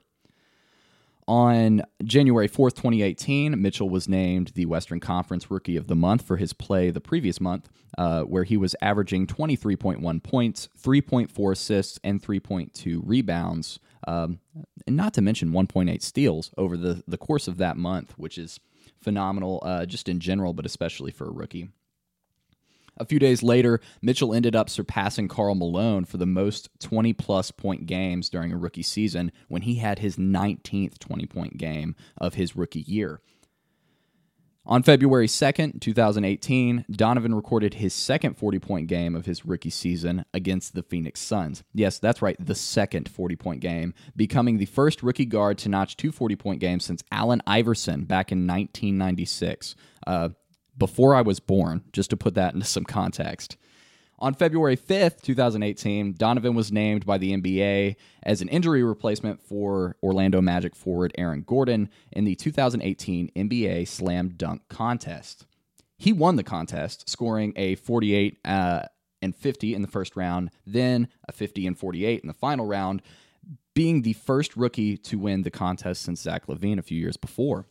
On 1.28 1.84
January 2.04 2.50
4th, 2.50 2.74
2018, 2.74 3.62
Mitchell 3.62 3.88
was 3.88 4.10
named 4.10 4.52
the 4.56 4.66
Western 4.66 5.00
Conference 5.00 5.52
Rookie 5.52 5.76
of 5.76 5.86
the 5.86 5.96
Month 5.96 6.24
for 6.24 6.38
his 6.38 6.54
play 6.54 6.90
the 6.90 7.00
previous 7.00 7.40
month, 7.40 7.70
uh, 8.00 8.24
where 8.24 8.46
he 8.46 8.58
was 8.58 8.76
averaging 8.82 9.28
23.1 9.28 10.24
points, 10.24 10.70
3.4 10.84 11.52
assists, 11.52 12.00
and 12.04 12.20
3.2 12.20 13.02
rebounds, 13.04 13.80
um, 14.08 14.40
and 14.88 14.98
not 14.98 15.14
to 15.14 15.22
mention 15.22 15.52
1.8 15.52 16.02
steals 16.02 16.50
over 16.58 16.76
the, 16.76 17.04
the 17.08 17.18
course 17.18 17.48
of 17.48 17.58
that 17.58 17.78
month, 17.78 18.18
which 18.18 18.40
is 18.40 18.60
phenomenal 19.02 19.62
uh, 19.66 19.86
just 19.86 20.10
in 20.10 20.20
general, 20.20 20.54
but 20.54 20.66
especially 20.66 21.12
for 21.12 21.28
a 21.28 21.32
rookie. 21.32 21.70
A 22.98 23.06
few 23.06 23.18
days 23.18 23.42
later, 23.42 23.80
Mitchell 24.02 24.34
ended 24.34 24.58
up 24.58 24.70
surpassing 24.70 25.30
Karl 25.30 25.56
Malone 25.56 26.04
for 26.04 26.18
the 26.18 26.26
most 26.26 26.70
20 26.80 27.14
plus 27.14 27.50
point 27.50 27.86
games 27.86 28.30
during 28.30 28.52
a 28.52 28.58
rookie 28.58 28.84
season 28.84 29.32
when 29.48 29.62
he 29.62 29.76
had 29.76 30.00
his 30.00 30.18
19th 30.18 31.00
20 31.00 31.26
point 31.26 31.58
game 31.58 31.96
of 32.18 32.34
his 32.34 32.58
rookie 32.58 32.82
year. 32.82 33.22
On 34.70 34.84
February 34.84 35.26
2nd, 35.26 35.82
2018, 35.82 36.86
Donovan 36.92 37.34
recorded 37.34 37.74
his 37.74 37.92
second 37.92 38.38
40 38.38 38.60
point 38.60 38.88
game 38.88 39.16
of 39.16 39.26
his 39.26 39.44
rookie 39.44 39.72
season 39.72 40.26
against 40.32 40.76
the 40.76 40.84
Phoenix 40.84 41.22
Suns. 41.22 41.64
Yes, 41.74 41.98
that's 41.98 42.22
right, 42.22 42.36
the 42.40 42.54
second 42.54 43.10
40 43.10 43.36
point 43.36 43.62
game, 43.62 43.96
becoming 44.16 44.60
the 44.60 44.68
first 44.68 45.02
rookie 45.02 45.26
guard 45.26 45.58
to 45.58 45.70
notch 45.70 45.98
two 45.98 46.12
40 46.12 46.36
point 46.36 46.60
games 46.60 46.86
since 46.86 47.04
Allen 47.12 47.42
Iverson 47.48 48.06
back 48.06 48.32
in 48.32 48.46
1996. 48.46 49.76
Uh, 50.06 50.30
before 50.78 51.16
I 51.16 51.24
was 51.24 51.40
born, 51.40 51.84
just 51.92 52.12
to 52.12 52.18
put 52.18 52.36
that 52.36 52.54
into 52.54 52.68
some 52.68 52.86
context. 52.86 53.58
On 54.22 54.34
February 54.34 54.76
5th, 54.76 55.22
2018, 55.22 56.14
Donovan 56.14 56.54
was 56.54 56.74
named 56.74 57.06
by 57.06 57.18
the 57.18 57.32
NBA 57.32 57.96
as 58.22 58.42
an 58.42 58.50
injury 58.50 58.84
replacement 58.84 59.42
for 59.42 59.96
Orlando 60.04 60.42
Magic 60.42 60.76
forward 60.76 61.14
Aaron 61.18 61.44
Gordon 61.48 61.90
in 62.12 62.26
the 62.26 62.36
2018 62.36 63.32
NBA 63.34 63.88
Slam 63.88 64.30
Dunk 64.36 64.64
Contest. 64.68 65.46
He 65.98 66.12
won 66.12 66.36
the 66.36 66.44
contest, 66.44 67.10
scoring 67.10 67.54
a 67.56 67.76
48 67.76 68.40
uh, 68.44 68.82
and 69.22 69.34
50 69.34 69.74
in 69.74 69.82
the 69.82 69.88
first 69.88 70.18
round, 70.18 70.52
then 70.68 71.08
a 71.30 71.32
50 71.32 71.66
and 71.66 71.78
48 71.78 72.22
in 72.22 72.28
the 72.28 72.34
final 72.34 72.66
round, 72.66 73.02
being 73.74 74.02
the 74.02 74.14
first 74.14 74.58
rookie 74.58 74.98
to 74.98 75.18
win 75.18 75.44
the 75.44 75.52
contest 75.52 76.02
since 76.02 76.22
Zach 76.22 76.48
LaVine 76.48 76.78
a 76.78 76.82
few 76.82 77.00
years 77.00 77.16
before. 77.16 77.68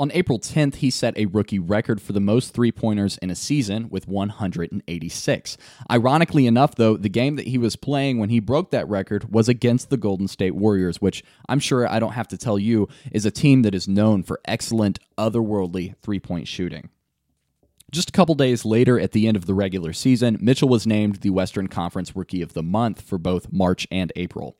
On 0.00 0.10
April 0.14 0.38
10th, 0.38 0.76
he 0.76 0.90
set 0.90 1.14
a 1.18 1.26
rookie 1.26 1.58
record 1.58 2.00
for 2.00 2.14
the 2.14 2.20
most 2.20 2.54
three 2.54 2.72
pointers 2.72 3.18
in 3.18 3.30
a 3.30 3.34
season 3.34 3.90
with 3.90 4.08
186. 4.08 5.58
Ironically 5.90 6.46
enough, 6.46 6.74
though, 6.74 6.96
the 6.96 7.10
game 7.10 7.36
that 7.36 7.48
he 7.48 7.58
was 7.58 7.76
playing 7.76 8.16
when 8.18 8.30
he 8.30 8.40
broke 8.40 8.70
that 8.70 8.88
record 8.88 9.30
was 9.30 9.46
against 9.46 9.90
the 9.90 9.98
Golden 9.98 10.26
State 10.26 10.54
Warriors, 10.54 11.02
which 11.02 11.22
I'm 11.50 11.60
sure 11.60 11.86
I 11.86 11.98
don't 11.98 12.14
have 12.14 12.28
to 12.28 12.38
tell 12.38 12.58
you 12.58 12.88
is 13.12 13.26
a 13.26 13.30
team 13.30 13.60
that 13.60 13.74
is 13.74 13.86
known 13.86 14.22
for 14.22 14.40
excellent, 14.46 14.98
otherworldly 15.18 15.96
three 16.00 16.18
point 16.18 16.48
shooting. 16.48 16.88
Just 17.90 18.08
a 18.08 18.12
couple 18.12 18.34
days 18.34 18.64
later, 18.64 18.98
at 18.98 19.12
the 19.12 19.28
end 19.28 19.36
of 19.36 19.44
the 19.44 19.52
regular 19.52 19.92
season, 19.92 20.38
Mitchell 20.40 20.70
was 20.70 20.86
named 20.86 21.16
the 21.16 21.28
Western 21.28 21.66
Conference 21.66 22.16
Rookie 22.16 22.40
of 22.40 22.54
the 22.54 22.62
Month 22.62 23.02
for 23.02 23.18
both 23.18 23.52
March 23.52 23.86
and 23.90 24.14
April. 24.16 24.56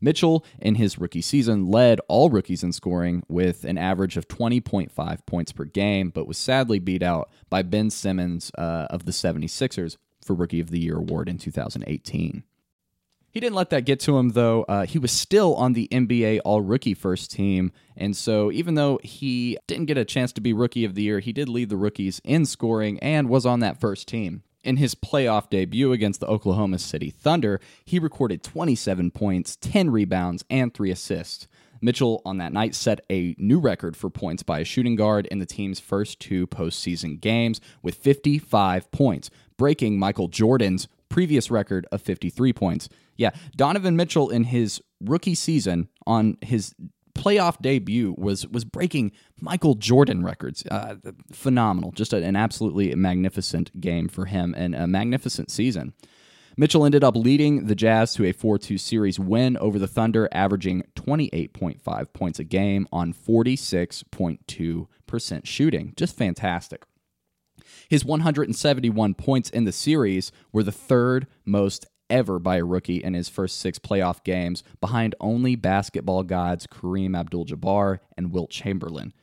Mitchell, 0.00 0.44
in 0.58 0.76
his 0.76 0.98
rookie 0.98 1.20
season, 1.20 1.66
led 1.66 2.00
all 2.08 2.30
rookies 2.30 2.62
in 2.62 2.72
scoring 2.72 3.22
with 3.28 3.64
an 3.64 3.76
average 3.76 4.16
of 4.16 4.28
20.5 4.28 5.26
points 5.26 5.52
per 5.52 5.64
game, 5.64 6.10
but 6.10 6.26
was 6.26 6.38
sadly 6.38 6.78
beat 6.78 7.02
out 7.02 7.30
by 7.48 7.62
Ben 7.62 7.90
Simmons 7.90 8.50
uh, 8.56 8.86
of 8.90 9.04
the 9.04 9.12
76ers 9.12 9.96
for 10.24 10.34
Rookie 10.34 10.60
of 10.60 10.70
the 10.70 10.80
Year 10.80 10.96
award 10.96 11.28
in 11.28 11.38
2018. 11.38 12.44
He 13.32 13.38
didn't 13.38 13.54
let 13.54 13.70
that 13.70 13.84
get 13.84 14.00
to 14.00 14.18
him, 14.18 14.30
though. 14.30 14.64
Uh, 14.64 14.86
he 14.86 14.98
was 14.98 15.12
still 15.12 15.54
on 15.54 15.72
the 15.72 15.88
NBA 15.92 16.40
All 16.44 16.62
Rookie 16.62 16.94
first 16.94 17.30
team. 17.30 17.70
And 17.96 18.16
so, 18.16 18.50
even 18.50 18.74
though 18.74 18.98
he 19.04 19.56
didn't 19.68 19.86
get 19.86 19.98
a 19.98 20.04
chance 20.04 20.32
to 20.32 20.40
be 20.40 20.52
Rookie 20.52 20.84
of 20.84 20.96
the 20.96 21.02
Year, 21.02 21.20
he 21.20 21.32
did 21.32 21.48
lead 21.48 21.68
the 21.68 21.76
rookies 21.76 22.20
in 22.24 22.44
scoring 22.44 22.98
and 22.98 23.28
was 23.28 23.46
on 23.46 23.60
that 23.60 23.78
first 23.78 24.08
team. 24.08 24.42
In 24.62 24.76
his 24.76 24.94
playoff 24.94 25.48
debut 25.48 25.92
against 25.92 26.20
the 26.20 26.26
Oklahoma 26.26 26.78
City 26.78 27.10
Thunder, 27.10 27.60
he 27.84 27.98
recorded 27.98 28.42
27 28.42 29.10
points, 29.10 29.56
10 29.56 29.90
rebounds, 29.90 30.44
and 30.50 30.74
3 30.74 30.90
assists. 30.90 31.48
Mitchell 31.80 32.20
on 32.26 32.36
that 32.36 32.52
night 32.52 32.74
set 32.74 33.00
a 33.10 33.34
new 33.38 33.58
record 33.58 33.96
for 33.96 34.10
points 34.10 34.42
by 34.42 34.58
a 34.58 34.64
shooting 34.64 34.96
guard 34.96 35.26
in 35.26 35.38
the 35.38 35.46
team's 35.46 35.80
first 35.80 36.20
two 36.20 36.46
postseason 36.46 37.18
games 37.18 37.60
with 37.82 37.94
55 37.94 38.90
points, 38.90 39.30
breaking 39.56 39.98
Michael 39.98 40.28
Jordan's 40.28 40.88
previous 41.08 41.50
record 41.50 41.86
of 41.90 42.02
53 42.02 42.52
points. 42.52 42.88
Yeah, 43.16 43.30
Donovan 43.56 43.96
Mitchell 43.96 44.28
in 44.28 44.44
his 44.44 44.82
rookie 45.00 45.34
season 45.34 45.88
on 46.06 46.36
his 46.42 46.74
playoff 47.14 47.60
debut 47.60 48.14
was 48.16 48.46
was 48.46 48.64
breaking 48.64 49.12
Michael 49.40 49.74
Jordan 49.74 50.24
records. 50.24 50.64
Uh, 50.70 50.96
phenomenal, 51.32 51.92
just 51.92 52.12
an 52.12 52.36
absolutely 52.36 52.94
magnificent 52.94 53.80
game 53.80 54.08
for 54.08 54.26
him 54.26 54.54
and 54.56 54.74
a 54.74 54.86
magnificent 54.86 55.50
season. 55.50 55.94
Mitchell 56.56 56.84
ended 56.84 57.04
up 57.04 57.16
leading 57.16 57.66
the 57.66 57.74
Jazz 57.74 58.14
to 58.14 58.24
a 58.26 58.32
4 58.32 58.58
2 58.58 58.76
series 58.76 59.18
win 59.18 59.56
over 59.56 59.78
the 59.78 59.86
Thunder, 59.86 60.28
averaging 60.32 60.82
28.5 60.94 62.12
points 62.12 62.38
a 62.38 62.44
game 62.44 62.86
on 62.92 63.14
46.2% 63.14 65.46
shooting. 65.46 65.94
Just 65.96 66.14
fantastic. 66.16 66.84
His 67.88 68.04
171 68.04 69.14
points 69.14 69.50
in 69.50 69.64
the 69.64 69.72
series 69.72 70.32
were 70.52 70.62
the 70.62 70.72
third 70.72 71.26
most 71.44 71.86
ever 72.10 72.38
by 72.38 72.56
a 72.56 72.64
rookie 72.64 73.02
in 73.02 73.14
his 73.14 73.28
first 73.28 73.58
six 73.58 73.78
playoff 73.78 74.22
games, 74.24 74.62
behind 74.80 75.14
only 75.20 75.56
basketball 75.56 76.22
gods 76.22 76.66
Kareem 76.66 77.16
Abdul 77.16 77.46
Jabbar 77.46 78.00
and 78.16 78.32
Wilt 78.32 78.50
Chamberlain. 78.50 79.14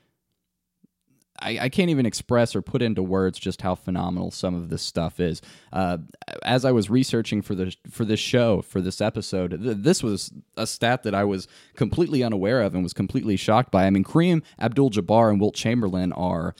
I, 1.39 1.59
I, 1.61 1.69
can't 1.69 1.89
even 1.89 2.05
express 2.05 2.55
or 2.55 2.61
put 2.61 2.81
into 2.81 3.03
words 3.03 3.37
just 3.37 3.61
how 3.61 3.75
phenomenal 3.75 4.31
some 4.31 4.55
of 4.55 4.69
this 4.69 4.81
stuff 4.81 5.19
is. 5.19 5.41
Uh, 5.71 5.99
as 6.43 6.65
I 6.65 6.71
was 6.71 6.89
researching 6.89 7.41
for 7.41 7.53
the 7.53 7.75
for 7.89 8.05
this 8.05 8.19
show 8.19 8.61
for 8.61 8.81
this 8.81 9.01
episode, 9.01 9.51
th- 9.61 9.77
this 9.79 10.01
was 10.01 10.31
a 10.55 10.65
stat 10.65 11.03
that 11.03 11.13
I 11.13 11.23
was 11.23 11.47
completely 11.75 12.23
unaware 12.23 12.61
of 12.61 12.73
and 12.73 12.83
was 12.83 12.93
completely 12.93 13.35
shocked 13.35 13.71
by. 13.71 13.85
I 13.85 13.89
mean, 13.89 14.03
Kareem 14.03 14.41
Abdul-Jabbar 14.59 15.29
and 15.29 15.39
Wilt 15.39 15.55
Chamberlain 15.55 16.11
are 16.13 16.55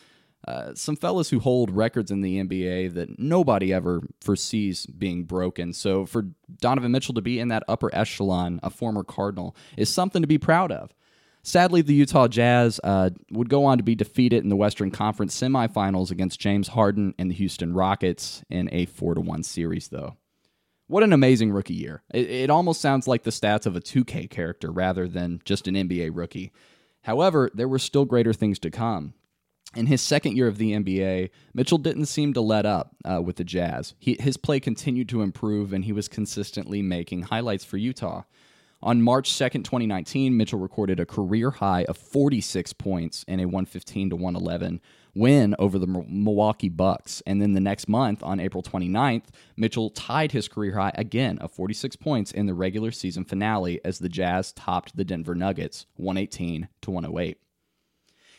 uh, 0.48 0.74
some 0.74 0.96
fellas 0.96 1.30
who 1.30 1.40
hold 1.40 1.70
records 1.70 2.10
in 2.10 2.22
the 2.22 2.42
NBA 2.42 2.94
that 2.94 3.20
nobody 3.20 3.74
ever 3.74 4.02
foresees 4.22 4.86
being 4.86 5.26
broken. 5.26 5.74
So 5.74 6.06
for 6.06 6.28
Donovan 6.62 6.92
Mitchell 6.92 7.14
to 7.16 7.22
be 7.22 7.40
in 7.40 7.50
that 7.50 7.64
upper 7.68 7.94
echelon, 7.94 8.60
a 8.64 8.70
former 8.70 9.04
Cardinal, 9.04 9.56
is 9.76 9.90
something 9.90 10.22
to 10.22 10.28
be 10.28 10.38
proud 10.38 10.72
of. 10.72 10.94
Sadly, 11.44 11.82
the 11.82 11.94
Utah 11.94 12.28
Jazz 12.28 12.80
uh, 12.84 13.10
would 13.32 13.50
go 13.50 13.66
on 13.66 13.78
to 13.78 13.84
be 13.84 13.96
defeated 13.96 14.44
in 14.44 14.50
the 14.50 14.56
Western 14.56 14.92
Conference 14.92 15.40
semifinals 15.40 16.12
against 16.12 16.40
James 16.40 16.70
Harden 16.70 17.14
and 17.18 17.30
the 17.32 17.36
Houston 17.36 17.74
Rockets 17.74 18.44
in 18.50 18.70
a 18.74 18.86
4 18.86 19.16
to 19.16 19.22
1 19.22 19.44
series, 19.44 19.88
though. 19.90 20.18
What 20.88 21.04
an 21.04 21.14
amazing 21.14 21.52
rookie 21.52 21.74
year. 21.74 22.04
It, 22.14 22.30
it 22.30 22.50
almost 22.50 22.82
sounds 22.82 23.08
like 23.08 23.24
the 23.24 23.32
stats 23.32 23.66
of 23.66 23.76
a 23.76 23.82
2K 23.82 24.30
character 24.30 24.72
rather 24.72 25.08
than 25.08 25.42
just 25.44 25.68
an 25.68 25.76
NBA 25.76 26.12
rookie. 26.14 26.52
However, 27.04 27.50
there 27.54 27.68
were 27.68 27.80
still 27.80 28.06
greater 28.06 28.34
things 28.34 28.60
to 28.60 28.70
come. 28.70 29.14
In 29.76 29.88
his 29.88 30.02
second 30.02 30.38
year 30.38 30.48
of 30.48 30.58
the 30.58 30.72
NBA, 30.72 31.30
Mitchell 31.54 31.78
didn't 31.78 32.06
seem 32.06 32.34
to 32.34 32.42
let 32.42 32.66
up 32.66 32.96
uh, 33.04 33.22
with 33.22 33.36
the 33.36 33.44
Jazz. 33.44 33.94
He, 34.00 34.18
his 34.20 34.38
play 34.38 34.60
continued 34.60 35.10
to 35.10 35.22
improve, 35.22 35.74
and 35.74 35.84
he 35.86 35.92
was 35.92 36.08
consistently 36.08 36.82
making 36.82 37.24
highlights 37.24 37.66
for 37.66 37.78
Utah. 37.78 38.24
On 38.82 39.02
March 39.02 39.32
2nd, 39.32 39.64
2019, 39.64 40.38
Mitchell 40.38 40.60
recorded 40.60 41.00
a 41.00 41.06
career 41.06 41.50
high 41.50 41.84
of 41.86 41.98
46 41.98 42.74
points 42.74 43.26
in 43.28 43.40
a 43.40 43.46
115 43.46 44.12
to 44.12 44.16
111 44.16 44.80
win 45.16 45.56
over 45.58 45.80
the 45.80 45.88
Milwaukee 45.88 46.70
Bucks. 46.70 47.24
And 47.26 47.42
then 47.42 47.54
the 47.54 47.60
next 47.60 47.90
month, 47.90 48.22
on 48.22 48.40
April 48.40 48.62
29th, 48.62 49.26
Mitchell 49.58 49.90
tied 49.90 50.32
his 50.32 50.48
career 50.48 50.78
high 50.78 50.92
again 50.94 51.40
of 51.40 51.52
46 51.52 51.96
points 51.96 52.32
in 52.32 52.46
the 52.46 52.54
regular 52.54 52.92
season 52.92 53.26
finale 53.26 53.82
as 53.84 53.98
the 53.98 54.10
Jazz 54.10 54.54
topped 54.54 54.96
the 54.96 55.04
Denver 55.04 55.34
Nuggets 55.34 55.88
118 55.96 56.68
to 56.82 56.92
108. 56.92 57.40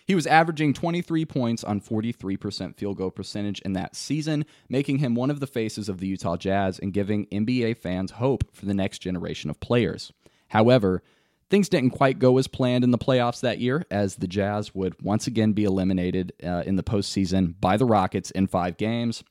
He 0.08 0.14
was 0.14 0.26
averaging 0.26 0.72
23 0.72 1.26
points 1.26 1.62
on 1.62 1.82
43% 1.82 2.76
field 2.76 2.96
goal 2.96 3.10
percentage 3.10 3.60
in 3.60 3.74
that 3.74 3.94
season, 3.94 4.46
making 4.66 4.98
him 4.98 5.14
one 5.14 5.30
of 5.30 5.38
the 5.38 5.46
faces 5.46 5.90
of 5.90 6.00
the 6.00 6.06
Utah 6.06 6.38
Jazz 6.38 6.78
and 6.78 6.94
giving 6.94 7.26
NBA 7.26 7.76
fans 7.76 8.12
hope 8.12 8.44
for 8.56 8.64
the 8.64 8.72
next 8.72 9.00
generation 9.00 9.50
of 9.50 9.60
players. 9.60 10.10
However, 10.48 11.02
things 11.50 11.68
didn't 11.68 11.90
quite 11.90 12.18
go 12.18 12.38
as 12.38 12.48
planned 12.48 12.84
in 12.84 12.90
the 12.90 12.96
playoffs 12.96 13.42
that 13.42 13.58
year, 13.58 13.84
as 13.90 14.16
the 14.16 14.26
Jazz 14.26 14.74
would 14.74 14.94
once 15.02 15.26
again 15.26 15.52
be 15.52 15.64
eliminated 15.64 16.32
uh, 16.42 16.62
in 16.64 16.76
the 16.76 16.82
postseason 16.82 17.60
by 17.60 17.76
the 17.76 17.84
Rockets 17.84 18.30
in 18.30 18.46
five 18.46 18.78
games. 18.78 19.22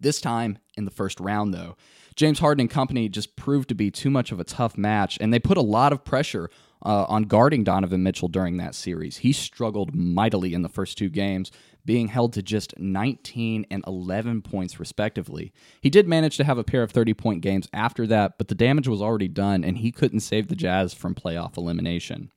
This 0.00 0.22
time 0.22 0.56
in 0.78 0.86
the 0.86 0.90
first 0.90 1.20
round, 1.20 1.52
though. 1.52 1.76
James 2.16 2.38
Harden 2.38 2.62
and 2.62 2.70
company 2.70 3.10
just 3.10 3.36
proved 3.36 3.68
to 3.68 3.74
be 3.74 3.90
too 3.90 4.08
much 4.08 4.32
of 4.32 4.40
a 4.40 4.44
tough 4.44 4.78
match, 4.78 5.18
and 5.20 5.34
they 5.34 5.38
put 5.38 5.58
a 5.58 5.62
lot 5.62 5.92
of 5.92 6.02
pressure 6.02 6.48
uh, 6.84 7.04
on 7.08 7.24
guarding 7.24 7.64
Donovan 7.64 8.02
Mitchell 8.02 8.28
during 8.28 8.56
that 8.56 8.74
series. 8.74 9.18
He 9.18 9.32
struggled 9.32 9.94
mightily 9.94 10.54
in 10.54 10.62
the 10.62 10.68
first 10.68 10.98
two 10.98 11.08
games, 11.08 11.50
being 11.84 12.08
held 12.08 12.32
to 12.34 12.42
just 12.42 12.78
19 12.78 13.66
and 13.70 13.84
11 13.86 14.42
points, 14.42 14.78
respectively. 14.78 15.52
He 15.80 15.90
did 15.90 16.06
manage 16.06 16.36
to 16.36 16.44
have 16.44 16.58
a 16.58 16.64
pair 16.64 16.82
of 16.82 16.90
30 16.90 17.14
point 17.14 17.40
games 17.40 17.68
after 17.72 18.06
that, 18.08 18.38
but 18.38 18.48
the 18.48 18.54
damage 18.54 18.88
was 18.88 19.02
already 19.02 19.28
done, 19.28 19.64
and 19.64 19.78
he 19.78 19.90
couldn't 19.90 20.20
save 20.20 20.48
the 20.48 20.56
Jazz 20.56 20.94
from 20.94 21.14
playoff 21.14 21.56
elimination. 21.56 22.30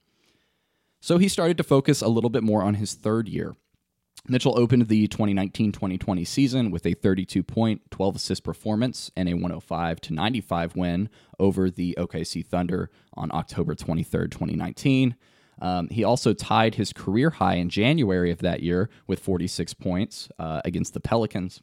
So 1.01 1.17
he 1.17 1.27
started 1.27 1.57
to 1.57 1.63
focus 1.63 2.01
a 2.01 2.07
little 2.07 2.29
bit 2.29 2.43
more 2.43 2.61
on 2.61 2.75
his 2.75 2.93
third 2.93 3.27
year. 3.27 3.55
Mitchell 4.27 4.57
opened 4.57 4.87
the 4.87 5.07
2019 5.07 5.71
2020 5.71 6.23
season 6.25 6.71
with 6.71 6.85
a 6.85 6.93
32 6.93 7.43
point, 7.43 7.81
12 7.91 8.15
assist 8.15 8.43
performance 8.43 9.11
and 9.15 9.27
a 9.27 9.33
105 9.33 9.99
to 10.01 10.13
95 10.13 10.75
win 10.75 11.09
over 11.39 11.69
the 11.69 11.95
OKC 11.97 12.45
Thunder 12.45 12.89
on 13.15 13.31
October 13.33 13.73
23, 13.73 14.27
2019. 14.27 15.15
Um, 15.61 15.89
he 15.89 16.03
also 16.03 16.33
tied 16.33 16.75
his 16.75 16.93
career 16.93 17.31
high 17.31 17.55
in 17.55 17.69
January 17.69 18.31
of 18.31 18.39
that 18.39 18.61
year 18.63 18.89
with 19.07 19.19
46 19.19 19.73
points 19.75 20.29
uh, 20.39 20.61
against 20.65 20.93
the 20.93 20.99
Pelicans. 20.99 21.61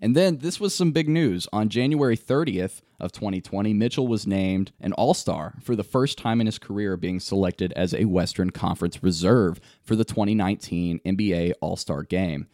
And 0.00 0.16
then 0.16 0.38
this 0.38 0.60
was 0.60 0.74
some 0.74 0.92
big 0.92 1.08
news. 1.08 1.48
On 1.52 1.68
January 1.68 2.16
30th 2.16 2.82
of 3.00 3.12
2020, 3.12 3.72
Mitchell 3.72 4.08
was 4.08 4.26
named 4.26 4.72
an 4.80 4.92
All-Star 4.94 5.54
for 5.62 5.76
the 5.76 5.84
first 5.84 6.18
time 6.18 6.40
in 6.40 6.46
his 6.46 6.58
career 6.58 6.96
being 6.96 7.20
selected 7.20 7.72
as 7.74 7.94
a 7.94 8.04
Western 8.04 8.50
Conference 8.50 9.02
reserve 9.02 9.60
for 9.82 9.96
the 9.96 10.04
2019 10.04 11.00
NBA 11.04 11.52
All-Star 11.60 12.02
game. 12.02 12.46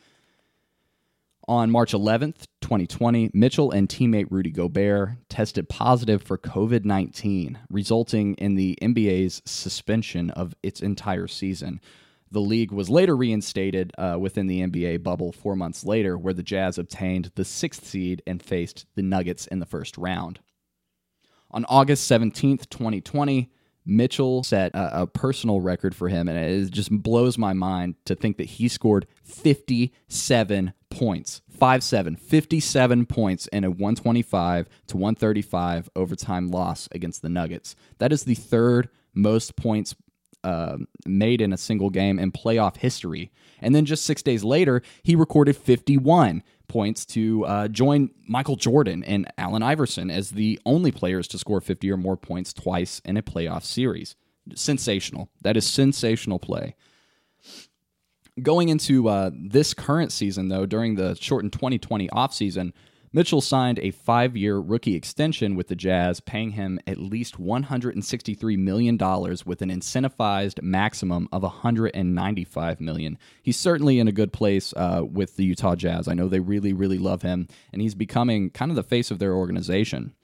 On 1.49 1.69
March 1.69 1.93
11th, 1.93 2.47
2020, 2.61 3.31
Mitchell 3.35 3.73
and 3.73 3.89
teammate 3.89 4.29
Rudy 4.31 4.53
Gobert 4.53 5.17
tested 5.29 5.69
positive 5.69 6.23
for 6.23 6.39
COVID 6.39 6.85
19, 6.85 7.59
resulting 7.69 8.35
in 8.35 8.55
the 8.55 8.79
NBA's 8.81 9.43
suspension 9.45 10.31
of 10.31 10.55
its 10.63 10.81
entire 10.81 11.27
season. 11.27 11.81
The 12.33 12.41
league 12.41 12.71
was 12.71 12.89
later 12.89 13.17
reinstated 13.17 13.93
uh, 13.99 14.17
within 14.21 14.47
the 14.47 14.61
NBA 14.61 15.03
bubble 15.03 15.33
four 15.33 15.57
months 15.57 15.85
later, 15.85 16.17
where 16.17 16.35
the 16.35 16.43
Jazz 16.43 16.79
obtained 16.79 17.33
the 17.35 17.45
sixth 17.45 17.87
seed 17.87 18.23
and 18.27 18.43
faced 18.43 18.87
the 18.95 19.03
Nuggets 19.03 19.47
in 19.47 19.59
the 19.59 19.67
first 19.67 19.99
round. 19.99 20.39
On 21.51 21.65
August 21.69 22.09
17th, 22.09 22.69
2020, 22.71 23.51
Mitchell 23.85 24.45
set 24.45 24.73
a, 24.75 25.03
a, 25.03 25.07
personal 25.07 25.61
record 25.61 25.95
for 25.97 26.09
him, 26.09 26.29
and 26.29 26.39
it 26.39 26.71
just 26.71 26.91
blows 26.91 27.37
my 27.37 27.53
mind 27.53 27.97
to 28.05 28.15
think 28.15 28.37
that 28.37 28.45
he 28.45 28.69
scored 28.69 29.07
57 29.25 30.73
points. 30.91 31.41
5 31.59 31.83
7, 31.83 32.17
57 32.17 33.07
points 33.07 33.47
in 33.49 33.65
a 33.65 33.71
125 33.71 34.69
to 34.87 34.97
135 34.97 35.91
overtime 35.97 36.51
loss 36.51 36.89
against 36.93 37.23
the 37.23 37.29
Nuggets. 37.29 37.75
That 37.99 38.13
is 38.13 38.25
the 38.25 38.35
third 38.35 38.89
most 39.13 39.57
points 39.57 39.97
uh, 40.45 40.79
made 41.07 41.41
in 41.41 41.53
a 41.53 41.57
single 41.57 41.91
game 41.91 42.19
in 42.19 42.33
playoff 42.33 42.77
history. 42.77 43.31
And 43.61 43.75
then 43.75 43.85
just 43.85 44.05
six 44.05 44.23
days 44.23 44.43
later, 44.43 44.83
he 45.03 45.15
recorded 45.15 45.57
51 45.57 46.43
points 46.69 47.05
to 47.05 47.45
uh, 47.45 47.69
join 47.69 48.11
Michael 48.27 48.57
Jordan 48.57 49.03
and 49.05 49.31
Allen 49.37 49.63
Iverson 49.63 50.11
as 50.11 50.31
the 50.31 50.59
only 50.65 50.93
players 50.93 51.29
to 51.29 51.39
score 51.39 51.61
50 51.61 51.91
or 51.91 51.97
more 51.97 52.17
points 52.17 52.53
twice 52.53 53.03
in 53.05 53.17
a 53.17 53.23
playoff 53.23 53.65
series. 53.65 54.17
Sensational. 54.55 55.29
That 55.43 55.57
is 55.57 55.67
sensational 55.67 56.39
play. 56.39 56.77
Going 58.41 58.69
into 58.69 59.09
uh, 59.09 59.31
this 59.35 59.75
current 59.75 60.13
season, 60.13 60.49
though, 60.49 60.65
during 60.65 60.95
the 60.95 61.17
shortened 61.17 61.53
2020 61.53 62.09
offseason, 62.09 62.73
Mitchell 63.13 63.41
signed 63.41 63.81
a 63.81 63.91
five 63.91 64.37
year 64.37 64.59
rookie 64.59 64.95
extension 64.95 65.57
with 65.57 65.67
the 65.67 65.75
Jazz, 65.75 66.21
paying 66.21 66.53
him 66.53 66.79
at 66.87 66.99
least 66.99 67.41
$163 67.41 68.57
million 68.57 68.97
with 69.45 69.63
an 69.63 69.69
incentivized 69.69 70.63
maximum 70.63 71.29
of 71.33 71.43
195 71.43 72.81
million. 72.81 73.19
He's 73.43 73.57
certainly 73.57 73.99
in 73.99 74.07
a 74.07 74.13
good 74.13 74.33
place 74.33 74.73
uh, 74.77 75.03
with 75.05 75.35
the 75.35 75.45
Utah 75.45 75.75
Jazz. 75.75 76.07
I 76.07 76.15
know 76.15 76.29
they 76.29 76.39
really, 76.39 76.73
really 76.73 76.99
love 76.99 77.23
him, 77.23 77.49
and 77.73 77.83
he's 77.83 77.97
becoming 77.97 78.51
kind 78.51 78.71
of 78.71 78.77
the 78.77 78.85
face 78.85 79.11
of 79.11 79.19
their 79.19 79.35
organization. 79.35 80.15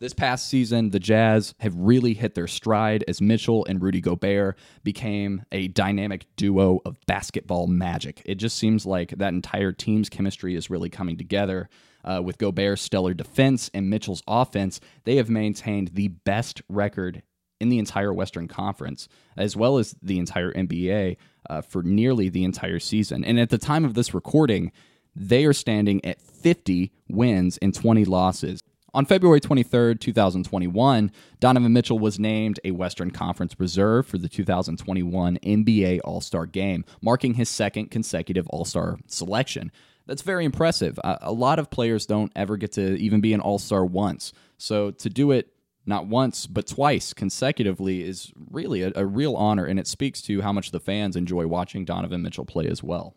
This 0.00 0.12
past 0.12 0.48
season, 0.48 0.90
the 0.90 0.98
Jazz 0.98 1.54
have 1.60 1.76
really 1.76 2.12
hit 2.12 2.34
their 2.34 2.48
stride 2.48 3.04
as 3.06 3.20
Mitchell 3.20 3.64
and 3.66 3.80
Rudy 3.80 4.00
Gobert 4.00 4.58
became 4.82 5.44
a 5.52 5.68
dynamic 5.68 6.26
duo 6.34 6.80
of 6.84 6.98
basketball 7.06 7.68
magic. 7.68 8.20
It 8.24 8.34
just 8.34 8.58
seems 8.58 8.84
like 8.84 9.10
that 9.10 9.32
entire 9.32 9.70
team's 9.70 10.08
chemistry 10.08 10.56
is 10.56 10.70
really 10.70 10.90
coming 10.90 11.16
together. 11.16 11.68
Uh, 12.04 12.20
with 12.22 12.38
Gobert's 12.38 12.82
stellar 12.82 13.14
defense 13.14 13.70
and 13.72 13.88
Mitchell's 13.88 14.22
offense, 14.26 14.80
they 15.04 15.16
have 15.16 15.30
maintained 15.30 15.92
the 15.94 16.08
best 16.08 16.62
record 16.68 17.22
in 17.60 17.68
the 17.68 17.78
entire 17.78 18.12
Western 18.12 18.48
Conference, 18.48 19.08
as 19.36 19.56
well 19.56 19.78
as 19.78 19.94
the 20.02 20.18
entire 20.18 20.52
NBA, 20.52 21.16
uh, 21.48 21.62
for 21.62 21.82
nearly 21.82 22.28
the 22.28 22.42
entire 22.42 22.80
season. 22.80 23.24
And 23.24 23.38
at 23.38 23.50
the 23.50 23.58
time 23.58 23.84
of 23.84 23.94
this 23.94 24.12
recording, 24.12 24.72
they 25.14 25.44
are 25.44 25.52
standing 25.52 26.04
at 26.04 26.20
50 26.20 26.90
wins 27.08 27.58
and 27.58 27.72
20 27.72 28.04
losses. 28.04 28.60
On 28.94 29.06
February 29.06 29.40
23rd, 29.40 30.00
2021, 30.00 31.12
Donovan 31.40 31.72
Mitchell 31.72 31.98
was 31.98 32.18
named 32.18 32.60
a 32.62 32.72
Western 32.72 33.10
Conference 33.10 33.58
reserve 33.58 34.06
for 34.06 34.18
the 34.18 34.28
2021 34.28 35.38
NBA 35.38 36.00
All 36.04 36.20
Star 36.20 36.44
game, 36.44 36.84
marking 37.00 37.34
his 37.34 37.48
second 37.48 37.90
consecutive 37.90 38.46
All 38.48 38.66
Star 38.66 38.98
selection. 39.06 39.72
That's 40.06 40.22
very 40.22 40.44
impressive. 40.44 40.98
A 41.04 41.32
lot 41.32 41.58
of 41.58 41.70
players 41.70 42.06
don't 42.06 42.32
ever 42.34 42.56
get 42.56 42.72
to 42.72 42.96
even 42.96 43.20
be 43.20 43.32
an 43.32 43.40
all 43.40 43.58
star 43.58 43.84
once. 43.84 44.32
So 44.58 44.90
to 44.90 45.08
do 45.08 45.30
it 45.30 45.52
not 45.86 46.06
once, 46.06 46.46
but 46.46 46.66
twice 46.66 47.12
consecutively 47.12 48.02
is 48.02 48.32
really 48.50 48.82
a, 48.82 48.92
a, 48.94 49.04
real 49.04 49.34
honor, 49.34 49.64
and 49.64 49.80
it 49.80 49.88
speaks 49.88 50.22
to 50.22 50.40
how 50.40 50.52
much 50.52 50.70
the 50.70 50.78
fans 50.78 51.16
enjoy 51.16 51.46
watching 51.46 51.84
Donovan 51.84 52.22
Mitchell 52.22 52.44
play 52.44 52.66
as 52.68 52.82
well. 52.82 53.16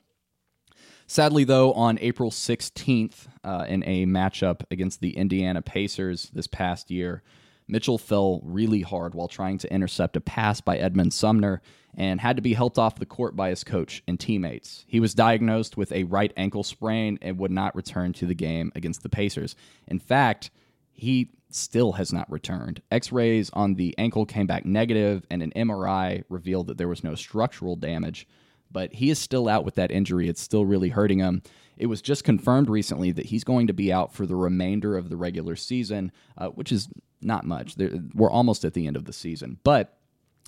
Sadly, 1.07 1.43
though, 1.43 1.73
on 1.73 1.99
April 2.01 2.31
16th, 2.31 3.27
uh, 3.43 3.65
in 3.67 3.83
a 3.83 4.07
matchup 4.07 4.61
against 4.71 5.01
the 5.01 5.15
Indiana 5.15 5.61
Pacers 5.61 6.31
this 6.33 6.47
past 6.47 6.89
year, 6.89 7.21
Mitchell 7.67 7.97
fell 7.97 8.41
really 8.43 8.81
hard 8.81 9.15
while 9.15 9.27
trying 9.27 9.57
to 9.59 9.73
intercept 9.73 10.15
a 10.15 10.21
pass 10.21 10.61
by 10.61 10.77
Edmund 10.77 11.13
Sumner 11.13 11.61
and 11.97 12.19
had 12.19 12.35
to 12.35 12.41
be 12.41 12.53
helped 12.53 12.77
off 12.77 12.99
the 12.99 13.05
court 13.05 13.35
by 13.35 13.49
his 13.49 13.63
coach 13.63 14.03
and 14.07 14.19
teammates. 14.19 14.85
He 14.87 14.99
was 14.99 15.13
diagnosed 15.13 15.77
with 15.77 15.91
a 15.91 16.03
right 16.03 16.33
ankle 16.37 16.63
sprain 16.63 17.17
and 17.21 17.39
would 17.39 17.51
not 17.51 17.75
return 17.75 18.13
to 18.13 18.25
the 18.25 18.35
game 18.35 18.71
against 18.75 19.01
the 19.01 19.09
Pacers. 19.09 19.55
In 19.87 19.99
fact, 19.99 20.51
he 20.91 21.29
still 21.49 21.93
has 21.93 22.11
not 22.11 22.29
returned. 22.31 22.81
X 22.91 23.11
rays 23.11 23.49
on 23.53 23.75
the 23.75 23.95
ankle 23.97 24.25
came 24.25 24.45
back 24.45 24.65
negative, 24.65 25.25
and 25.29 25.41
an 25.41 25.53
MRI 25.55 26.23
revealed 26.29 26.67
that 26.67 26.77
there 26.77 26.87
was 26.87 27.03
no 27.03 27.15
structural 27.15 27.75
damage. 27.75 28.27
But 28.71 28.93
he 28.93 29.09
is 29.09 29.19
still 29.19 29.47
out 29.47 29.63
with 29.63 29.75
that 29.75 29.91
injury. 29.91 30.27
It's 30.27 30.41
still 30.41 30.65
really 30.65 30.89
hurting 30.89 31.19
him. 31.19 31.43
It 31.77 31.85
was 31.87 32.01
just 32.01 32.23
confirmed 32.23 32.69
recently 32.69 33.11
that 33.11 33.27
he's 33.27 33.43
going 33.43 33.67
to 33.67 33.73
be 33.73 33.91
out 33.91 34.13
for 34.13 34.25
the 34.25 34.35
remainder 34.35 34.97
of 34.97 35.09
the 35.09 35.17
regular 35.17 35.55
season, 35.55 36.11
uh, 36.37 36.47
which 36.49 36.71
is 36.71 36.89
not 37.21 37.45
much. 37.45 37.75
We're 38.13 38.29
almost 38.29 38.65
at 38.65 38.73
the 38.73 38.87
end 38.87 38.95
of 38.95 39.05
the 39.05 39.13
season. 39.13 39.59
But 39.63 39.97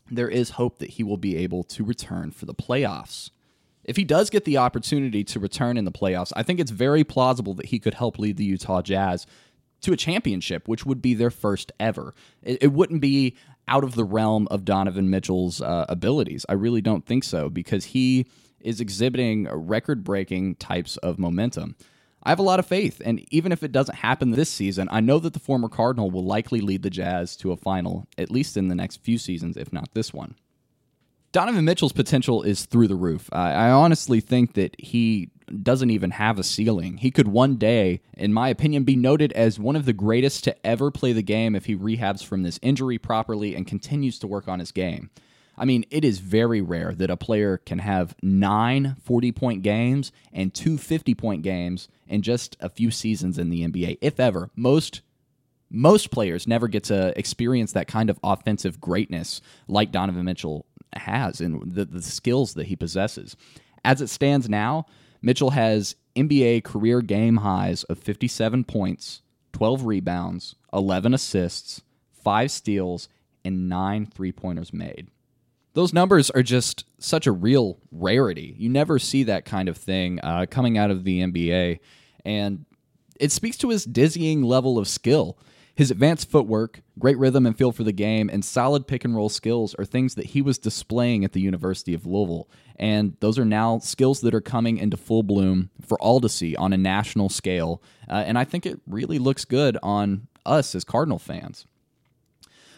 there 0.10 0.30
is 0.30 0.52
hope 0.52 0.80
that 0.80 0.92
he 0.92 1.04
will 1.04 1.18
be 1.18 1.38
able 1.38 1.64
to 1.64 1.84
return 1.84 2.32
for 2.32 2.46
the 2.46 2.54
playoffs. 2.54 3.32
If 3.84 3.96
he 3.96 4.04
does 4.04 4.30
get 4.30 4.46
the 4.46 4.58
opportunity 4.58 5.24
to 5.24 5.40
return 5.40 5.78
in 5.78 5.86
the 5.86 5.92
playoffs, 5.92 6.34
I 6.36 6.44
think 6.44 6.60
it's 6.60 6.72
very 6.72 7.04
plausible 7.04 7.54
that 7.56 7.68
he 7.68 7.80
could 7.80 7.94
help 7.94 8.20
lead 8.20 8.38
the 8.38 8.44
Utah 8.44 8.82
Jazz 8.82 9.26
to 9.82 9.94
a 9.94 9.98
championship, 9.98 10.68
which 10.68 10.86
would 10.86 11.02
be 11.02 11.14
their 11.14 11.30
first 11.30 11.72
ever. 11.80 12.14
It, 12.42 12.64
it 12.64 12.74
wouldn't 12.74 13.02
be 13.02 13.36
out 13.68 13.84
of 13.84 13.96
the 13.96 14.04
realm 14.04 14.48
of 14.50 14.66
Donovan 14.66 15.10
Mitchell's 15.10 15.62
uh, 15.62 15.86
abilities. 15.88 16.46
I 16.50 16.54
really 16.54 16.82
don't 16.82 17.06
think 17.06 17.24
so 17.24 17.50
because 17.50 17.86
he 17.86 18.28
is 18.60 18.82
exhibiting 18.82 19.48
record 19.50 20.04
breaking 20.04 20.56
types 20.56 20.98
of 20.98 21.20
momentum. 21.20 21.76
I 22.24 22.30
have 22.30 22.40
a 22.40 22.44
lot 22.44 22.60
of 22.60 22.66
faith, 22.66 23.02
and 23.06 23.26
even 23.32 23.52
if 23.52 23.64
it 23.64 23.72
doesn't 23.72 23.96
happen 23.96 24.32
this 24.32 24.50
season, 24.50 24.90
I 24.92 25.00
know 25.00 25.20
that 25.20 25.34
the 25.34 25.40
former 25.40 25.70
Cardinal 25.70 26.12
will 26.12 26.26
likely 26.26 26.60
lead 26.62 26.84
the 26.84 26.90
Jazz 26.90 27.36
to 27.38 27.52
a 27.52 27.58
final, 27.58 28.08
at 28.18 28.32
least 28.32 28.58
in 28.58 28.68
the 28.68 28.76
next 28.76 28.98
few 28.98 29.18
seasons, 29.18 29.56
if 29.56 29.72
not 29.72 29.94
this 29.94 30.14
one. 30.14 30.36
Donovan 31.32 31.66
Mitchell's 31.66 31.94
potential 31.94 32.42
is 32.42 32.66
through 32.66 32.88
the 32.88 32.96
roof. 32.96 33.30
I, 33.32 33.52
I 33.52 33.70
honestly 33.70 34.20
think 34.20 34.54
that 34.54 34.76
he 34.80 35.30
doesn't 35.62 35.92
even 35.92 36.12
have 36.12 36.40
a 36.40 36.44
ceiling. 36.44 36.98
He 36.98 37.12
could 37.12 37.28
one 37.28 37.58
day, 37.58 38.02
in 38.16 38.34
my 38.34 38.50
opinion, 38.50 38.84
be 38.84 38.96
noted 38.96 39.32
as 39.34 39.60
one 39.60 39.76
of 39.76 39.86
the 39.86 39.94
greatest 39.94 40.44
to 40.46 40.66
ever 40.66 40.90
play 40.90 41.14
the 41.14 41.22
game 41.22 41.56
if 41.56 41.66
he 41.66 41.76
rehabs 41.76 42.24
from 42.24 42.44
this 42.44 42.60
injury 42.62 42.98
properly 42.98 43.56
and 43.56 43.68
continues 43.68 44.20
to 44.20 44.28
work 44.28 44.48
on 44.48 44.60
his 44.60 44.72
game. 44.72 45.10
I 45.58 45.66
mean, 45.66 45.86
it 45.90 46.06
is 46.06 46.20
very 46.20 46.62
rare 46.62 46.94
that 46.94 47.10
a 47.10 47.18
player 47.18 47.58
can 47.58 47.80
have 47.80 48.16
nine 48.22 48.96
40 49.04 49.32
point 49.32 49.64
games 49.64 50.12
and 50.32 50.54
two 50.54 50.78
50 50.78 51.16
point 51.16 51.42
games 51.42 51.90
in 52.08 52.22
just 52.22 52.56
a 52.60 52.70
few 52.70 52.92
seasons 52.92 53.40
in 53.40 53.50
the 53.50 53.68
NBA, 53.68 53.98
if 54.02 54.20
ever. 54.20 54.52
Most 54.56 55.02
most 55.70 56.12
players 56.12 56.48
never 56.48 56.68
get 56.68 56.86
to 56.86 57.18
experience 57.20 57.74
that 57.74 57.88
kind 57.88 58.10
of 58.10 58.20
offensive 58.24 58.80
greatness 58.80 59.42
like 59.68 59.92
Donovan 59.92 60.24
Mitchell 60.24 60.66
has 60.94 61.42
and 61.42 61.62
the, 61.74 61.84
the 61.84 62.02
skills 62.02 62.54
that 62.54 62.68
he 62.68 62.76
possesses. 62.76 63.36
As 63.84 64.00
it 64.02 64.10
stands 64.10 64.48
now, 64.48 64.86
Mitchell 65.22 65.50
has 65.50 65.96
NBA 66.16 66.64
career 66.64 67.02
game 67.02 67.38
highs 67.38 67.84
of 67.86 68.00
57 68.00 68.64
points, 68.64 69.22
12 69.52 69.86
rebounds, 69.86 70.56
11 70.72 71.14
assists, 71.14 71.82
5 72.24 72.50
steals, 72.50 73.10
and 73.44 73.68
9 73.68 74.06
three 74.06 74.32
pointers 74.32 74.72
made 74.72 75.10
those 75.78 75.94
numbers 75.94 76.32
are 76.32 76.42
just 76.42 76.86
such 76.98 77.28
a 77.28 77.32
real 77.32 77.78
rarity. 77.92 78.56
You 78.58 78.68
never 78.68 78.98
see 78.98 79.22
that 79.26 79.46
kind 79.46 79.70
of 79.70 79.78
thing 79.78 80.20
uh, 80.24 80.48
coming 80.50 80.76
out 80.76 80.90
of 80.90 81.04
the 81.04 81.22
NBA, 81.22 81.82
and 82.26 82.66
it 83.20 83.32
speaks 83.32 83.58
to 83.58 83.70
his 83.70 83.86
dizzying 83.86 84.42
level 84.42 84.80
of 84.80 84.88
skill. 84.88 85.38
His 85.76 85.92
advanced 85.92 86.32
footwork, 86.32 86.82
great 86.98 87.20
rhythm 87.20 87.46
and 87.46 87.56
feel 87.56 87.72
for 87.72 87.84
the 87.84 87.92
game, 87.92 88.28
and 88.28 88.44
solid 88.44 88.88
pick 88.88 89.06
and 89.06 89.16
roll 89.16 89.30
skills 89.30 89.76
are 89.76 89.86
things 89.86 90.16
that 90.16 90.26
he 90.26 90.42
was 90.42 90.58
displaying 90.58 91.24
at 91.24 91.34
the 91.34 91.42
University 91.42 91.94
of 91.94 92.08
Louisville. 92.08 92.50
And 92.78 93.16
those 93.20 93.38
are 93.38 93.46
now 93.46 93.78
skills 93.78 94.22
that 94.22 94.34
are 94.34 94.42
coming 94.42 94.80
into 94.80 94.98
full 94.98 95.22
bloom 95.22 95.70
for 95.86 96.02
all 96.02 96.20
to 96.22 96.28
see 96.28 96.56
on 96.56 96.74
a 96.74 96.78
national 96.78 97.30
scale. 97.30 97.84
Uh, 98.10 98.24
and 98.26 98.40
I 98.40 98.46
think 98.46 98.66
it 98.66 98.80
really 98.88 99.20
looks 99.20 99.46
good 99.46 99.78
on 99.84 100.28
us 100.44 100.74
as 100.74 100.84
Cardinal 100.84 101.20
fans. 101.20 101.68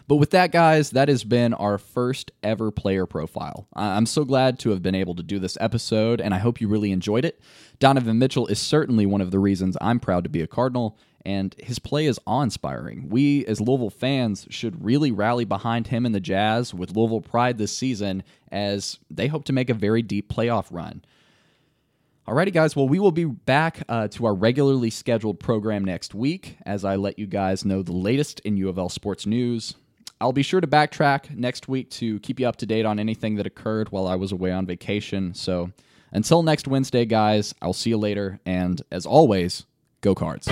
But 0.10 0.16
with 0.16 0.32
that, 0.32 0.52
guys, 0.52 0.90
that 0.90 1.08
has 1.08 1.24
been 1.24 1.54
our 1.54 1.78
first 1.78 2.32
ever 2.42 2.72
player 2.72 3.06
profile. 3.06 3.68
I'm 3.74 4.08
so 4.08 4.26
glad 4.26 4.58
to 4.60 4.72
have 4.72 4.82
been 4.82 4.96
able 4.96 5.14
to 5.14 5.22
do 5.22 5.38
this 5.38 5.56
episode, 5.62 6.20
and 6.20 6.34
I 6.34 6.40
hope 6.40 6.60
you 6.60 6.68
really 6.68 6.92
enjoyed 6.92 7.26
it. 7.26 7.40
Donovan 7.78 8.18
Mitchell 8.18 8.48
is 8.48 8.58
certainly 8.58 9.06
one 9.06 9.22
of 9.22 9.30
the 9.30 9.38
reasons 9.38 9.78
I'm 9.80 10.00
proud 10.00 10.24
to 10.24 10.30
be 10.32 10.42
a 10.42 10.48
Cardinal, 10.48 10.98
and 11.24 11.54
his 11.60 11.78
play 11.78 12.08
is 12.08 12.20
awe 12.26 12.42
inspiring. 12.42 13.08
We, 13.08 13.46
as 13.46 13.62
Louisville 13.62 13.92
fans, 13.92 14.48
should 14.50 14.84
really 14.84 15.12
rally 15.12 15.46
behind 15.46 15.86
him 15.86 16.08
and 16.08 16.16
the 16.16 16.20
Jazz 16.20 16.74
with 16.74 16.96
Louisville 16.96 17.22
pride 17.22 17.60
this 17.60 17.78
season 17.78 18.24
as 18.52 18.98
they 19.12 19.28
hope 19.28 19.46
to 19.46 19.54
make 19.54 19.70
a 19.70 19.76
very 19.76 20.02
deep 20.02 20.28
playoff 20.28 20.70
run. 20.72 21.04
Alrighty, 22.28 22.52
guys. 22.52 22.76
Well, 22.76 22.90
we 22.90 22.98
will 22.98 23.12
be 23.12 23.26
back 23.26 23.84
uh, 23.88 24.08
to 24.08 24.26
our 24.26 24.34
regularly 24.34 24.90
scheduled 24.90 25.40
program 25.40 25.86
next 25.86 26.16
week 26.16 26.58
as 26.66 26.84
I 26.84 26.96
let 26.96 27.20
you 27.20 27.28
guys 27.28 27.64
know 27.64 27.84
the 27.84 27.92
latest 27.92 28.40
in 28.40 28.58
U 28.58 28.70
of 28.70 28.80
L 28.80 28.90
sports 28.90 29.28
news. 29.28 29.76
I'll 30.22 30.34
be 30.34 30.44
sure 30.44 30.60
to 30.60 30.68
backtrack 30.68 31.34
next 31.34 31.70
week 31.70 31.90
to 31.92 32.20
keep 32.20 32.42
you 32.42 32.48
up 32.48 32.58
to 32.58 32.66
date 32.66 32.86
on 32.86 33.00
anything 33.00 33.36
that 33.36 33.46
occurred 33.46 33.90
while 33.90 34.06
I 34.06 34.16
was 34.16 34.34
away 34.34 34.52
on 34.52 34.66
vacation. 34.66 35.34
So 35.34 35.72
until 36.12 36.44
next 36.44 36.68
Wednesday, 36.68 37.06
guys, 37.06 37.56
I'll 37.62 37.72
see 37.72 37.92
you 37.92 37.98
later. 37.98 38.42
And 38.46 38.82
as 38.92 39.06
always, 39.06 39.66
go 40.02 40.16
cards. 40.16 40.50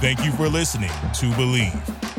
Thank 0.00 0.24
you 0.24 0.32
for 0.32 0.48
listening 0.48 0.90
to 0.90 1.26
Bleav. 1.36 2.11